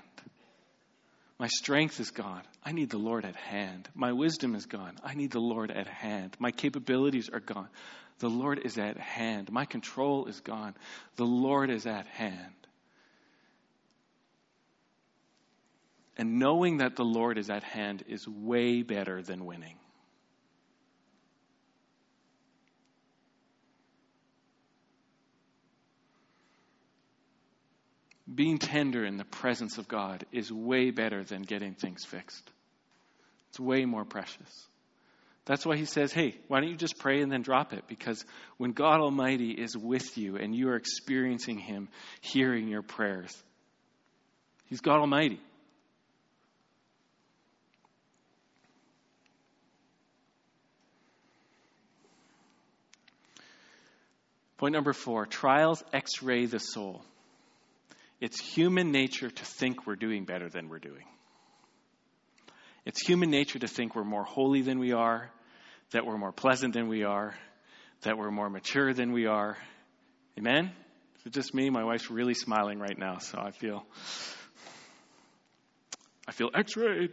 [1.37, 2.43] My strength is gone.
[2.63, 3.89] I need the Lord at hand.
[3.93, 4.95] My wisdom is gone.
[5.03, 6.35] I need the Lord at hand.
[6.39, 7.67] My capabilities are gone.
[8.19, 9.51] The Lord is at hand.
[9.51, 10.75] My control is gone.
[11.17, 12.53] The Lord is at hand.
[16.17, 19.75] And knowing that the Lord is at hand is way better than winning.
[28.35, 32.51] Being tender in the presence of God is way better than getting things fixed.
[33.49, 34.67] It's way more precious.
[35.45, 37.87] That's why he says, hey, why don't you just pray and then drop it?
[37.87, 38.25] Because
[38.57, 41.87] when God Almighty is with you and you are experiencing Him
[42.21, 43.31] hearing your prayers,
[44.65, 45.39] He's God Almighty.
[54.57, 57.03] Point number four trials x ray the soul.
[58.25, 61.05] It's human nature to think we're doing better than we're doing.
[62.83, 65.29] It's human nature to think we're more holy than we are,
[65.91, 67.35] that we're more pleasant than we are,
[68.01, 69.55] that we're more mature than we are.
[70.39, 70.71] Amen?
[71.19, 71.69] Is it just me?
[71.69, 73.85] My wife's really smiling right now, so I feel
[76.27, 77.11] I feel x-rayed.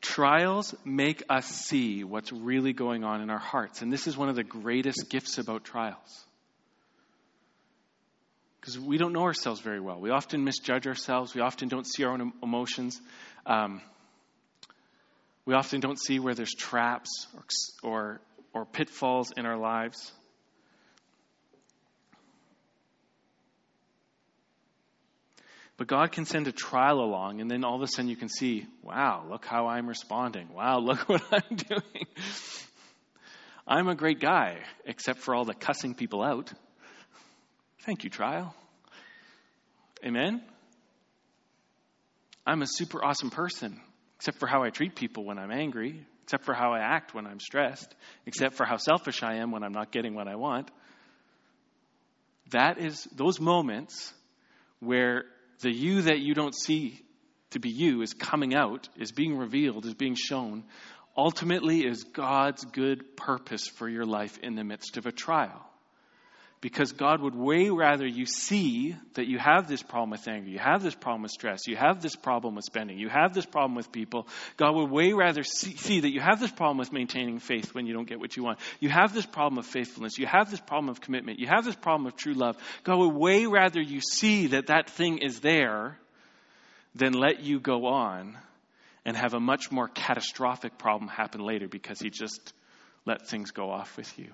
[0.00, 4.28] Trials make us see what's really going on in our hearts, and this is one
[4.28, 6.26] of the greatest gifts about trials
[8.62, 9.98] because we don't know ourselves very well.
[9.98, 11.34] We often misjudge ourselves.
[11.34, 13.00] We often don't see our own emotions.
[13.44, 13.82] Um,
[15.44, 17.42] we often don't see where there's traps or,
[17.82, 18.20] or,
[18.54, 20.12] or pitfalls in our lives.
[25.76, 28.28] But God can send a trial along, and then all of a sudden you can
[28.28, 30.54] see, wow, look how I'm responding.
[30.54, 32.06] Wow, look what I'm doing.
[33.66, 36.52] I'm a great guy, except for all the cussing people out.
[37.84, 38.54] Thank you, trial.
[40.04, 40.40] Amen?
[42.46, 43.80] I'm a super awesome person,
[44.16, 47.26] except for how I treat people when I'm angry, except for how I act when
[47.26, 47.92] I'm stressed,
[48.24, 50.70] except for how selfish I am when I'm not getting what I want.
[52.50, 54.12] That is those moments
[54.78, 55.24] where
[55.60, 57.00] the you that you don't see
[57.50, 60.62] to be you is coming out, is being revealed, is being shown,
[61.16, 65.68] ultimately is God's good purpose for your life in the midst of a trial
[66.62, 70.60] because God would way rather you see that you have this problem with anger, you
[70.60, 73.74] have this problem with stress, you have this problem with spending, you have this problem
[73.74, 74.28] with people.
[74.56, 77.86] God would way rather see, see, that you have this problem with maintaining faith when
[77.86, 78.60] you don't get what you want.
[78.78, 81.74] You have this problem of faithfulness, you have this problem of commitment, you have this
[81.74, 82.56] problem of true love.
[82.84, 85.98] God would way rather you see that that thing is there
[86.94, 88.38] than let you go on
[89.04, 92.52] and have a much more catastrophic problem happen later because He just
[93.04, 94.28] let things go off with you.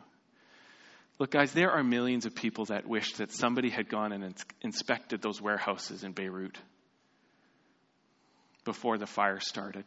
[1.18, 5.20] Look, guys, there are millions of people that wish that somebody had gone and inspected
[5.20, 6.56] those warehouses in Beirut
[8.64, 9.84] before the fire started.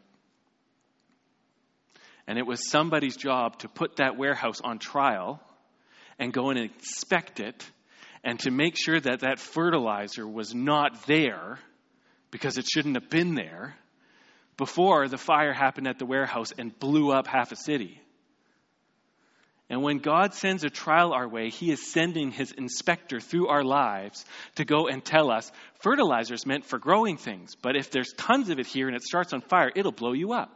[2.27, 5.41] And it was somebody's job to put that warehouse on trial
[6.19, 7.65] and go and inspect it
[8.23, 11.59] and to make sure that that fertilizer was not there
[12.29, 13.75] because it shouldn't have been there
[14.57, 17.99] before the fire happened at the warehouse and blew up half a city.
[19.71, 23.63] And when God sends a trial our way, He is sending His inspector through our
[23.63, 25.49] lives to go and tell us
[25.79, 29.01] fertilizer is meant for growing things, but if there's tons of it here and it
[29.01, 30.51] starts on fire, it'll blow you up.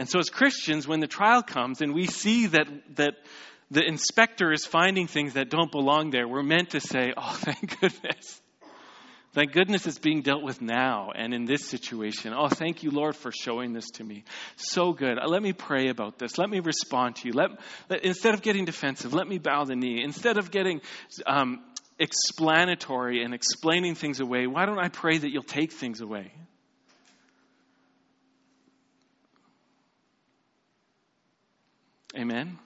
[0.00, 3.14] And so, as Christians, when the trial comes and we see that, that
[3.70, 7.80] the inspector is finding things that don't belong there, we're meant to say, Oh, thank
[7.80, 8.40] goodness.
[9.38, 12.34] Thank goodness it's being dealt with now and in this situation.
[12.36, 14.24] Oh, thank you, Lord, for showing this to me.
[14.56, 15.16] So good.
[15.16, 16.38] Uh, let me pray about this.
[16.38, 17.34] Let me respond to you.
[17.34, 17.50] Let,
[17.88, 20.02] let instead of getting defensive, let me bow the knee.
[20.02, 20.80] Instead of getting
[21.24, 21.62] um,
[22.00, 26.32] explanatory and explaining things away, why don't I pray that you'll take things away?
[32.16, 32.58] Amen.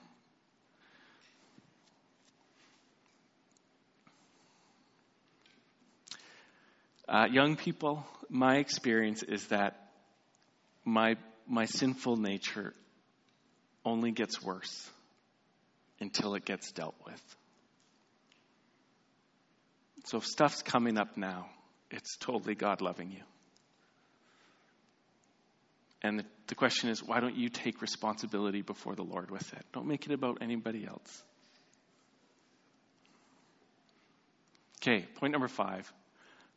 [7.13, 9.77] Uh, young people, my experience is that
[10.83, 12.73] my, my sinful nature
[13.85, 14.91] only gets worse
[16.01, 17.37] until it gets dealt with.
[20.07, 21.51] So if stuff's coming up now,
[21.91, 23.23] it's totally God loving you.
[26.01, 29.65] And the, the question is, why don't you take responsibility before the Lord with it?
[29.75, 31.23] Don't make it about anybody else.
[34.81, 35.93] Okay, point number five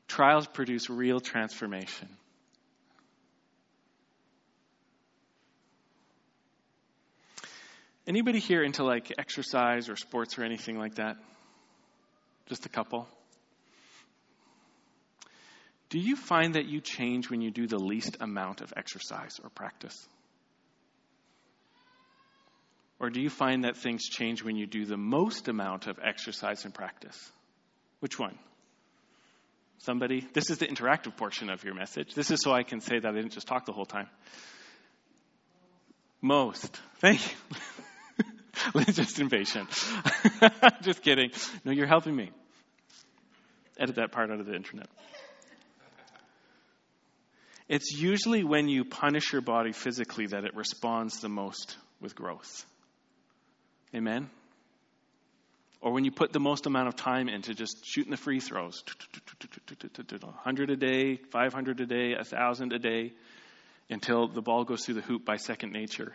[0.08, 2.10] Trials produce real transformation.
[8.08, 11.18] Anybody here into like exercise or sports or anything like that?
[12.46, 13.08] Just a couple.
[15.90, 19.50] Do you find that you change when you do the least amount of exercise or
[19.50, 20.08] practice?
[23.00, 26.64] Or do you find that things change when you do the most amount of exercise
[26.66, 27.18] and practice?
[28.00, 28.38] Which one?
[29.86, 30.26] Somebody?
[30.34, 32.16] This is the interactive portion of your message.
[32.16, 34.08] This is so I can say that I didn't just talk the whole time.
[36.22, 36.82] Most.
[37.02, 38.82] Thank you.
[38.94, 39.70] Just impatient.
[40.82, 41.30] just kidding.
[41.66, 42.32] No, you're helping me.
[43.78, 44.88] Edit that part out of the internet.
[47.68, 52.66] It's usually when you punish your body physically that it responds the most with growth.
[53.94, 54.30] Amen?
[55.86, 58.84] Or when you put the most amount of time into just shooting the free throws
[60.20, 63.14] 100 a day, 500 a day, 1,000 a day,
[63.88, 66.12] until the ball goes through the hoop by second nature.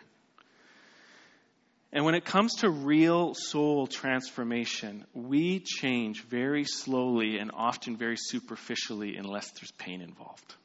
[1.92, 8.16] And when it comes to real soul transformation, we change very slowly and often very
[8.18, 10.56] superficially unless there's pain involved.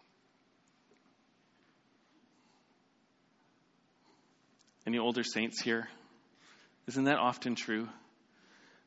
[4.88, 5.88] Any older saints here?
[6.88, 7.88] Isn't that often true?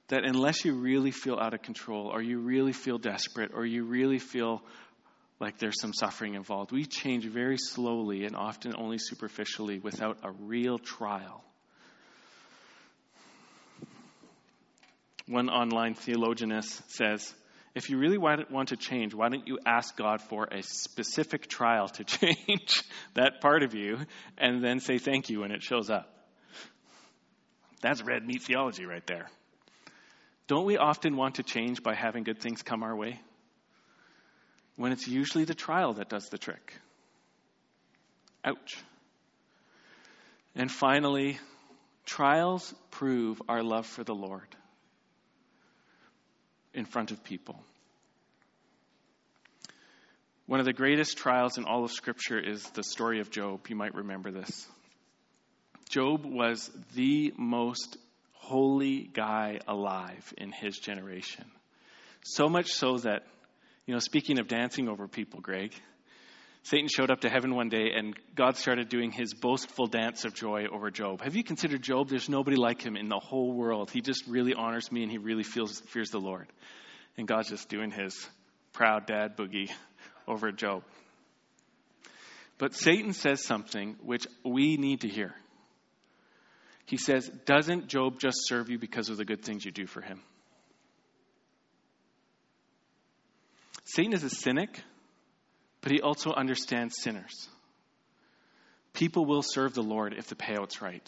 [0.09, 3.85] That unless you really feel out of control, or you really feel desperate, or you
[3.85, 4.63] really feel
[5.41, 10.31] like there's some suffering involved, we change very slowly and often only superficially without a
[10.31, 11.45] real trial.
[15.27, 17.35] One online theologianist says,
[17.75, 21.89] if you really want to change, why don't you ask God for a specific trial
[21.89, 22.83] to change
[23.15, 23.99] that part of you
[24.39, 26.13] and then say thank you when it shows up?
[27.81, 29.29] That's red meat theology right there.
[30.49, 33.21] Don't we often want to change by having good things come our way?
[34.77, 36.73] When it's usually the trial that does the trick.
[38.45, 38.79] Ouch.
[40.55, 41.39] And finally,
[42.07, 44.57] trials prove our love for the Lord
[46.73, 47.63] in front of people.
[50.47, 53.69] One of the greatest trials in all of Scripture is the story of Job.
[53.69, 54.67] You might remember this.
[55.91, 57.99] Job was the most
[58.49, 61.45] holy guy alive in his generation.
[62.23, 63.25] So much so that,
[63.87, 65.75] you know, speaking of dancing over people, Greg,
[66.63, 70.35] Satan showed up to heaven one day and God started doing his boastful dance of
[70.35, 71.23] joy over Job.
[71.23, 72.09] Have you considered Job?
[72.09, 73.91] There's nobody like him in the whole world.
[73.91, 76.47] He just really honors me and he really feels, fears the Lord.
[77.17, 78.15] And God's just doing his
[78.73, 79.71] proud dad boogie
[80.27, 80.85] over Job.
[82.59, 85.35] But Satan says something which we need to hear.
[86.89, 90.01] He says, Doesn't Job just serve you because of the good things you do for
[90.01, 90.23] him?
[93.85, 94.83] Satan is a cynic,
[95.83, 97.49] but he also understands sinners.
[98.95, 101.07] People will serve the Lord if the payout's right.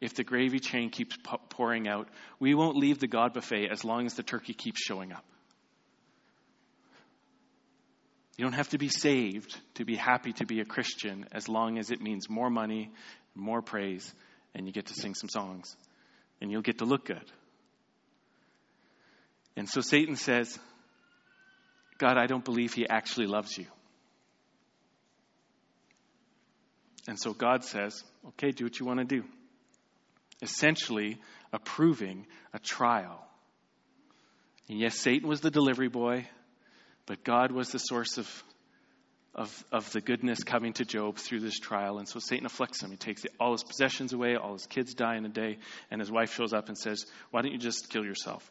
[0.00, 1.16] If the gravy train keeps
[1.48, 2.08] pouring out,
[2.40, 5.24] we won't leave the God buffet as long as the turkey keeps showing up.
[8.36, 11.78] You don't have to be saved to be happy to be a Christian as long
[11.78, 12.90] as it means more money,
[13.36, 14.12] more praise,
[14.54, 15.76] and you get to sing some songs.
[16.40, 17.30] And you'll get to look good.
[19.56, 20.58] And so Satan says,
[21.98, 23.66] God, I don't believe he actually loves you.
[27.06, 29.24] And so God says, okay, do what you want to do.
[30.40, 31.18] Essentially,
[31.52, 33.26] approving a trial.
[34.68, 36.26] And yes, Satan was the delivery boy.
[37.06, 38.44] But God was the source of,
[39.34, 41.98] of, of the goodness coming to Job through this trial.
[41.98, 42.90] And so Satan afflicts him.
[42.90, 45.58] He takes all his possessions away, all his kids die in a day,
[45.90, 48.50] and his wife shows up and says, Why don't you just kill yourself?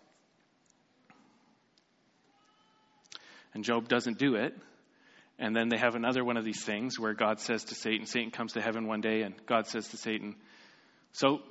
[3.53, 4.55] And Job doesn't do it.
[5.37, 8.29] And then they have another one of these things where God says to Satan, Satan
[8.29, 10.35] comes to heaven one day, and God says to Satan,
[11.13, 11.41] So,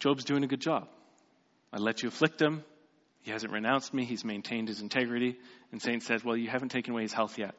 [0.00, 0.88] Job's doing a good job.
[1.72, 2.64] I let you afflict him.
[3.22, 4.04] He hasn't renounced me.
[4.04, 5.36] He's maintained his integrity.
[5.72, 7.54] And Satan says, Well, you haven't taken away his health yet.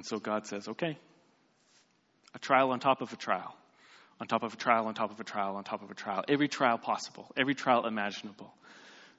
[0.00, 0.96] And so God says, Okay,
[2.34, 3.54] a trial on top of a trial,
[4.18, 6.24] on top of a trial, on top of a trial, on top of a trial.
[6.26, 8.50] Every trial possible, every trial imaginable.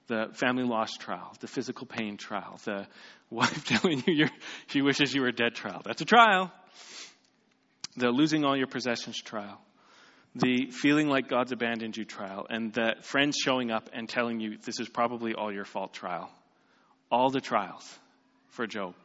[0.08, 2.88] The family loss trial, the physical pain trial, the
[3.30, 4.26] wife telling you
[4.70, 5.84] she wishes you were dead trial.
[5.86, 6.52] That's a trial.
[7.96, 9.62] The losing all your possessions trial
[10.34, 14.58] the feeling like God's abandoned you trial, and the friends showing up and telling you
[14.58, 16.32] this is probably all your fault trial.
[17.12, 18.00] All the trials
[18.50, 18.96] for Job.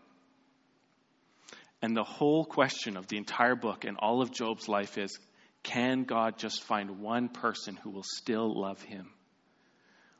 [1.87, 5.17] And the whole question of the entire book and all of Job's life is
[5.63, 9.13] can God just find one person who will still love him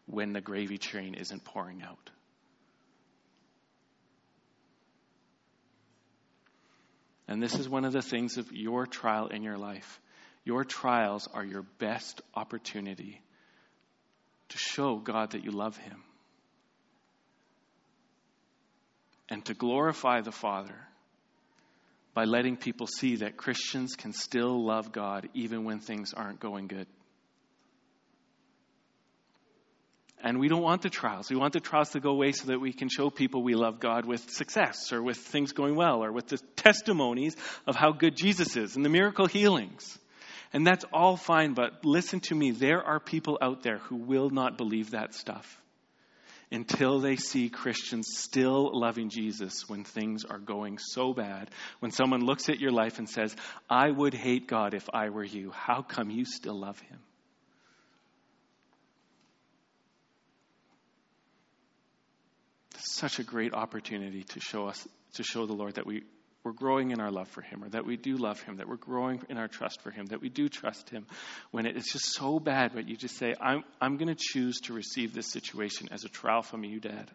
[0.07, 2.11] when the gravy train isn't pouring out?
[7.27, 10.01] And this is one of the things of your trial in your life
[10.45, 13.21] your trials are your best opportunity
[14.51, 16.05] to show God that you love Him
[19.29, 20.87] and to glorify the Father
[22.17, 26.67] by letting people see that Christians can still love God even when things aren't going
[26.67, 26.87] good.
[30.23, 31.29] And we don't want the trials.
[31.29, 33.81] We want the trials to go away so that we can show people we love
[33.81, 37.37] God with success or with things going well or with the testimonies
[37.67, 39.99] of how good Jesus is and the miracle healings.
[40.55, 42.51] And that's all fine, but listen to me.
[42.51, 45.61] There are people out there who will not believe that stuff
[46.53, 51.51] until they see Christians still loving Jesus when things are going so bad.
[51.81, 53.35] When someone looks at your life and says,
[53.69, 56.99] I would hate God if I were you, how come you still love him?
[62.79, 66.05] Such a great opportunity to show us, to show the Lord that we
[66.47, 68.77] we're growing in our love for Him, or that we do love Him, that we're
[68.77, 71.05] growing in our trust for Him, that we do trust Him,
[71.51, 74.73] when it's just so bad, but you just say, I'm, I'm going to choose to
[74.73, 77.11] receive this situation as a trial from you, Dad.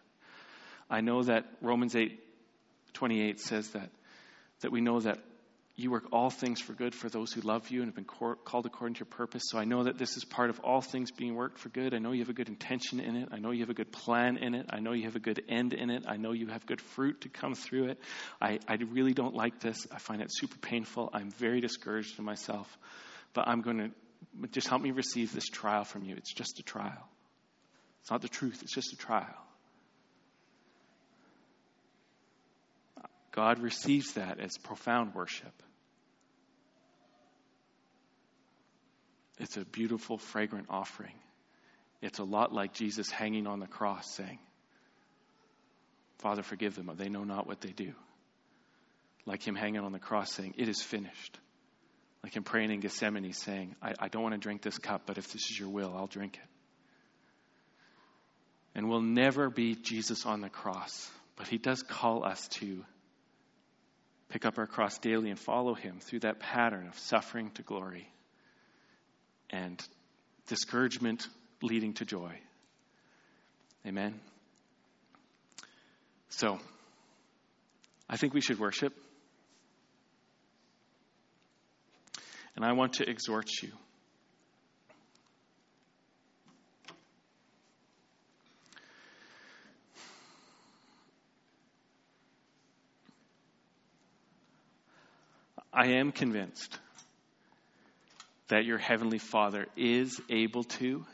[0.90, 2.20] I know that Romans 8
[2.92, 3.88] 28 says that,
[4.60, 5.18] that we know that
[5.82, 8.66] you work all things for good for those who love you and have been called
[8.66, 9.42] according to your purpose.
[9.46, 11.94] So I know that this is part of all things being worked for good.
[11.94, 13.28] I know you have a good intention in it.
[13.32, 14.66] I know you have a good plan in it.
[14.70, 16.04] I know you have a good end in it.
[16.06, 17.98] I know you have good fruit to come through it.
[18.40, 19.86] I, I really don't like this.
[19.90, 21.10] I find it super painful.
[21.12, 22.78] I'm very discouraged in myself.
[23.34, 26.16] But I'm going to just help me receive this trial from you.
[26.16, 27.08] It's just a trial.
[28.02, 29.26] It's not the truth, it's just a trial.
[33.30, 35.62] God receives that as profound worship.
[39.42, 41.14] It's a beautiful, fragrant offering.
[42.00, 44.38] It's a lot like Jesus hanging on the cross saying,
[46.18, 46.88] Father, forgive them.
[46.96, 47.92] They know not what they do.
[49.26, 51.38] Like him hanging on the cross saying, It is finished.
[52.22, 55.18] Like him praying in Gethsemane saying, I, I don't want to drink this cup, but
[55.18, 56.48] if this is your will, I'll drink it.
[58.76, 61.10] And we'll never be Jesus on the cross.
[61.34, 62.84] But he does call us to
[64.28, 68.08] pick up our cross daily and follow him through that pattern of suffering to glory
[69.52, 69.80] and
[70.48, 71.28] discouragement
[71.62, 72.32] leading to joy.
[73.86, 74.18] Amen.
[76.30, 76.58] So,
[78.08, 78.94] I think we should worship.
[82.56, 83.70] And I want to exhort you.
[95.72, 96.78] I am convinced
[98.52, 101.06] that your Heavenly Father is able to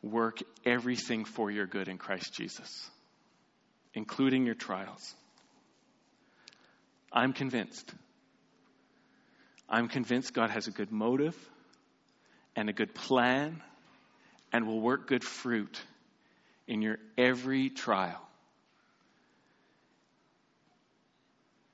[0.00, 2.88] work everything for your good in Christ Jesus,
[3.94, 5.12] including your trials.
[7.12, 7.92] I'm convinced.
[9.68, 11.36] I'm convinced God has a good motive
[12.54, 13.60] and a good plan
[14.52, 15.82] and will work good fruit
[16.68, 18.22] in your every trial.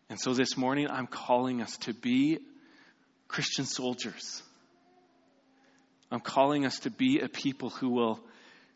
[0.09, 2.39] And so this morning, I'm calling us to be
[3.29, 4.43] Christian soldiers.
[6.11, 8.21] I'm calling us to be a people who will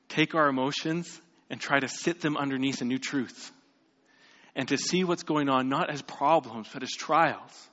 [0.09, 3.51] take our emotions and try to sit them underneath a new truth.
[4.55, 7.69] And to see what's going on not as problems, but as trials.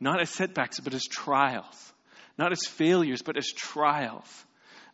[0.00, 1.92] Not as setbacks, but as trials.
[2.38, 4.46] Not as failures, but as trials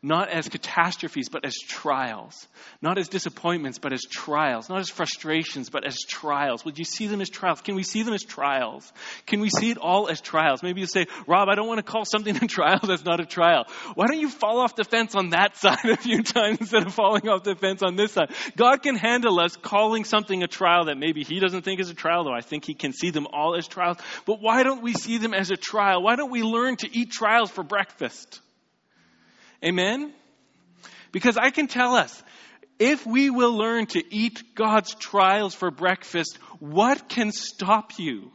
[0.02, 2.46] not as catastrophes, but as trials.
[2.82, 4.68] Not as disappointments, but as trials.
[4.68, 6.64] Not as frustrations, but as trials.
[6.64, 7.60] Would you see them as trials?
[7.62, 8.92] Can we see them as trials?
[9.26, 10.62] Can we see it all as trials?
[10.62, 13.26] Maybe you say, Rob, I don't want to call something a trial that's not a
[13.26, 13.64] trial.
[13.94, 16.94] Why don't you fall off the fence on that side a few times instead of
[16.94, 18.32] falling off the fence on this side?
[18.56, 21.94] God can handle us calling something a trial that maybe He doesn't think is a
[21.94, 23.96] trial, though I think He can see them all as trials.
[24.24, 26.02] But why don't we see them as a trial?
[26.02, 28.40] Why don't we learn to eat trials for breakfast?
[29.64, 30.12] Amen?
[31.12, 32.22] Because I can tell us,
[32.78, 38.30] if we will learn to eat God's trials for breakfast, what can stop you?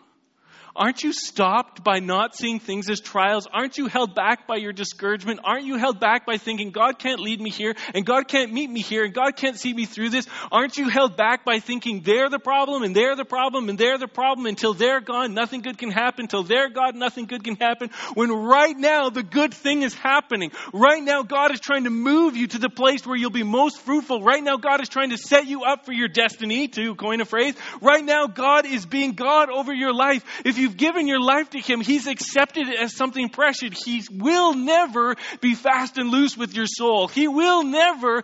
[0.76, 3.48] Aren't you stopped by not seeing things as trials?
[3.52, 5.42] Aren't you held back by your discouragement?
[5.44, 8.70] Aren't you held back by thinking God can't lead me here and God can't meet
[8.70, 10.28] me here and God can't see me through this?
[10.52, 13.98] Aren't you held back by thinking they're the problem and they're the problem and they're
[13.98, 17.58] the problem until they're gone, nothing good can happen, until they're gone, nothing good can
[17.58, 17.90] happen?
[18.14, 20.52] When right now the good thing is happening.
[20.74, 23.82] Right now God is trying to move you to the place where you'll be most
[23.82, 24.22] fruitful.
[24.22, 27.26] Right now God is trying to set you up for your destiny, to coin a
[27.26, 27.56] phrase.
[27.82, 30.24] Right now God is being God over your life.
[30.46, 33.84] If you've given your life to Him, He's accepted it as something precious.
[33.84, 37.08] He will never be fast and loose with your soul.
[37.08, 38.24] He will never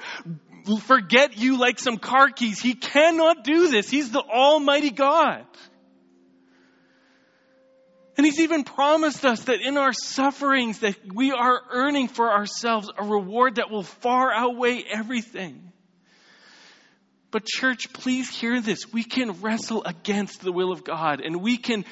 [0.81, 2.59] forget you like some car keys.
[2.59, 3.89] He cannot do this.
[3.89, 5.45] He's the Almighty God.
[8.17, 12.89] And he's even promised us that in our sufferings that we are earning for ourselves
[12.97, 15.71] a reward that will far outweigh everything.
[17.29, 18.91] But church, please hear this.
[18.91, 21.85] We can wrestle against the will of God and we can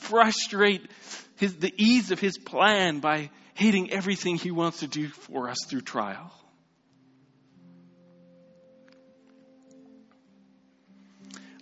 [0.00, 0.90] frustrate
[1.36, 5.58] his, the ease of his plan by hating everything he wants to do for us
[5.68, 6.32] through trial.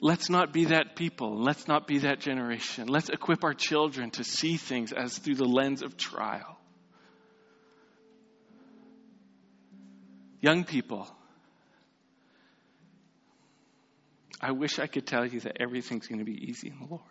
[0.00, 1.42] Let's not be that people.
[1.42, 2.86] Let's not be that generation.
[2.86, 6.56] Let's equip our children to see things as through the lens of trial.
[10.40, 11.08] Young people,
[14.40, 17.02] I wish I could tell you that everything's going to be easy in the Lord.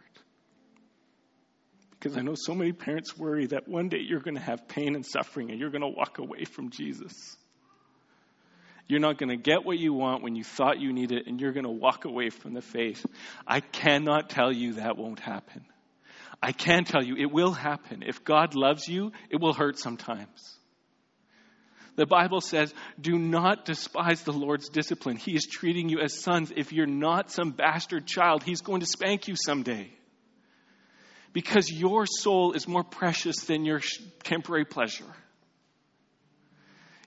[1.99, 4.95] Because I know so many parents worry that one day you're going to have pain
[4.95, 7.35] and suffering and you're going to walk away from Jesus.
[8.87, 11.41] You're not going to get what you want when you thought you needed it, and
[11.41, 13.05] you're going to walk away from the faith.
[13.45, 15.65] I cannot tell you that won't happen.
[16.41, 18.03] I can tell you it will happen.
[18.05, 20.57] If God loves you, it will hurt sometimes.
[21.95, 25.17] The Bible says, do not despise the Lord's discipline.
[25.17, 26.53] He is treating you as sons.
[26.55, 29.91] If you're not some bastard child, He's going to spank you someday
[31.37, 33.79] because your soul is more precious than your
[34.23, 35.05] temporary pleasure.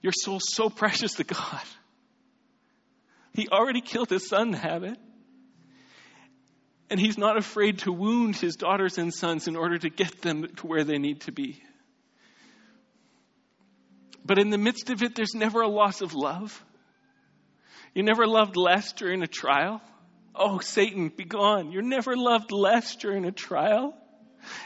[0.03, 1.63] Your soul's so precious to God.
[3.35, 4.97] He already killed his son to have it.
[6.91, 10.47] And he's not afraid to wound his daughters and sons in order to get them
[10.59, 11.61] to where they need to be.
[14.25, 16.65] But in the midst of it, there's never a loss of love.
[17.97, 19.83] You never loved less during a trial.
[20.37, 21.73] Oh, Satan, be gone.
[21.73, 23.97] You're never loved less during a trial.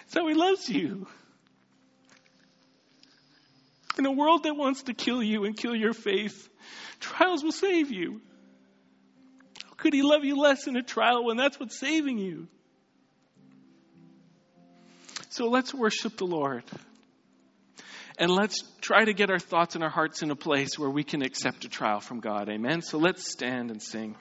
[0.09, 1.07] So he loves you.
[3.99, 6.49] In a world that wants to kill you and kill your faith,
[7.01, 8.21] trials will save you.
[9.63, 12.49] How could he love you less in a trial when that's what's saving you?
[15.31, 16.65] So let's worship the Lord.
[18.19, 21.03] and let's try to get our thoughts and our hearts in a place where we
[21.05, 22.49] can accept a trial from God.
[22.49, 22.83] Amen.
[22.83, 24.17] So let's stand and sing.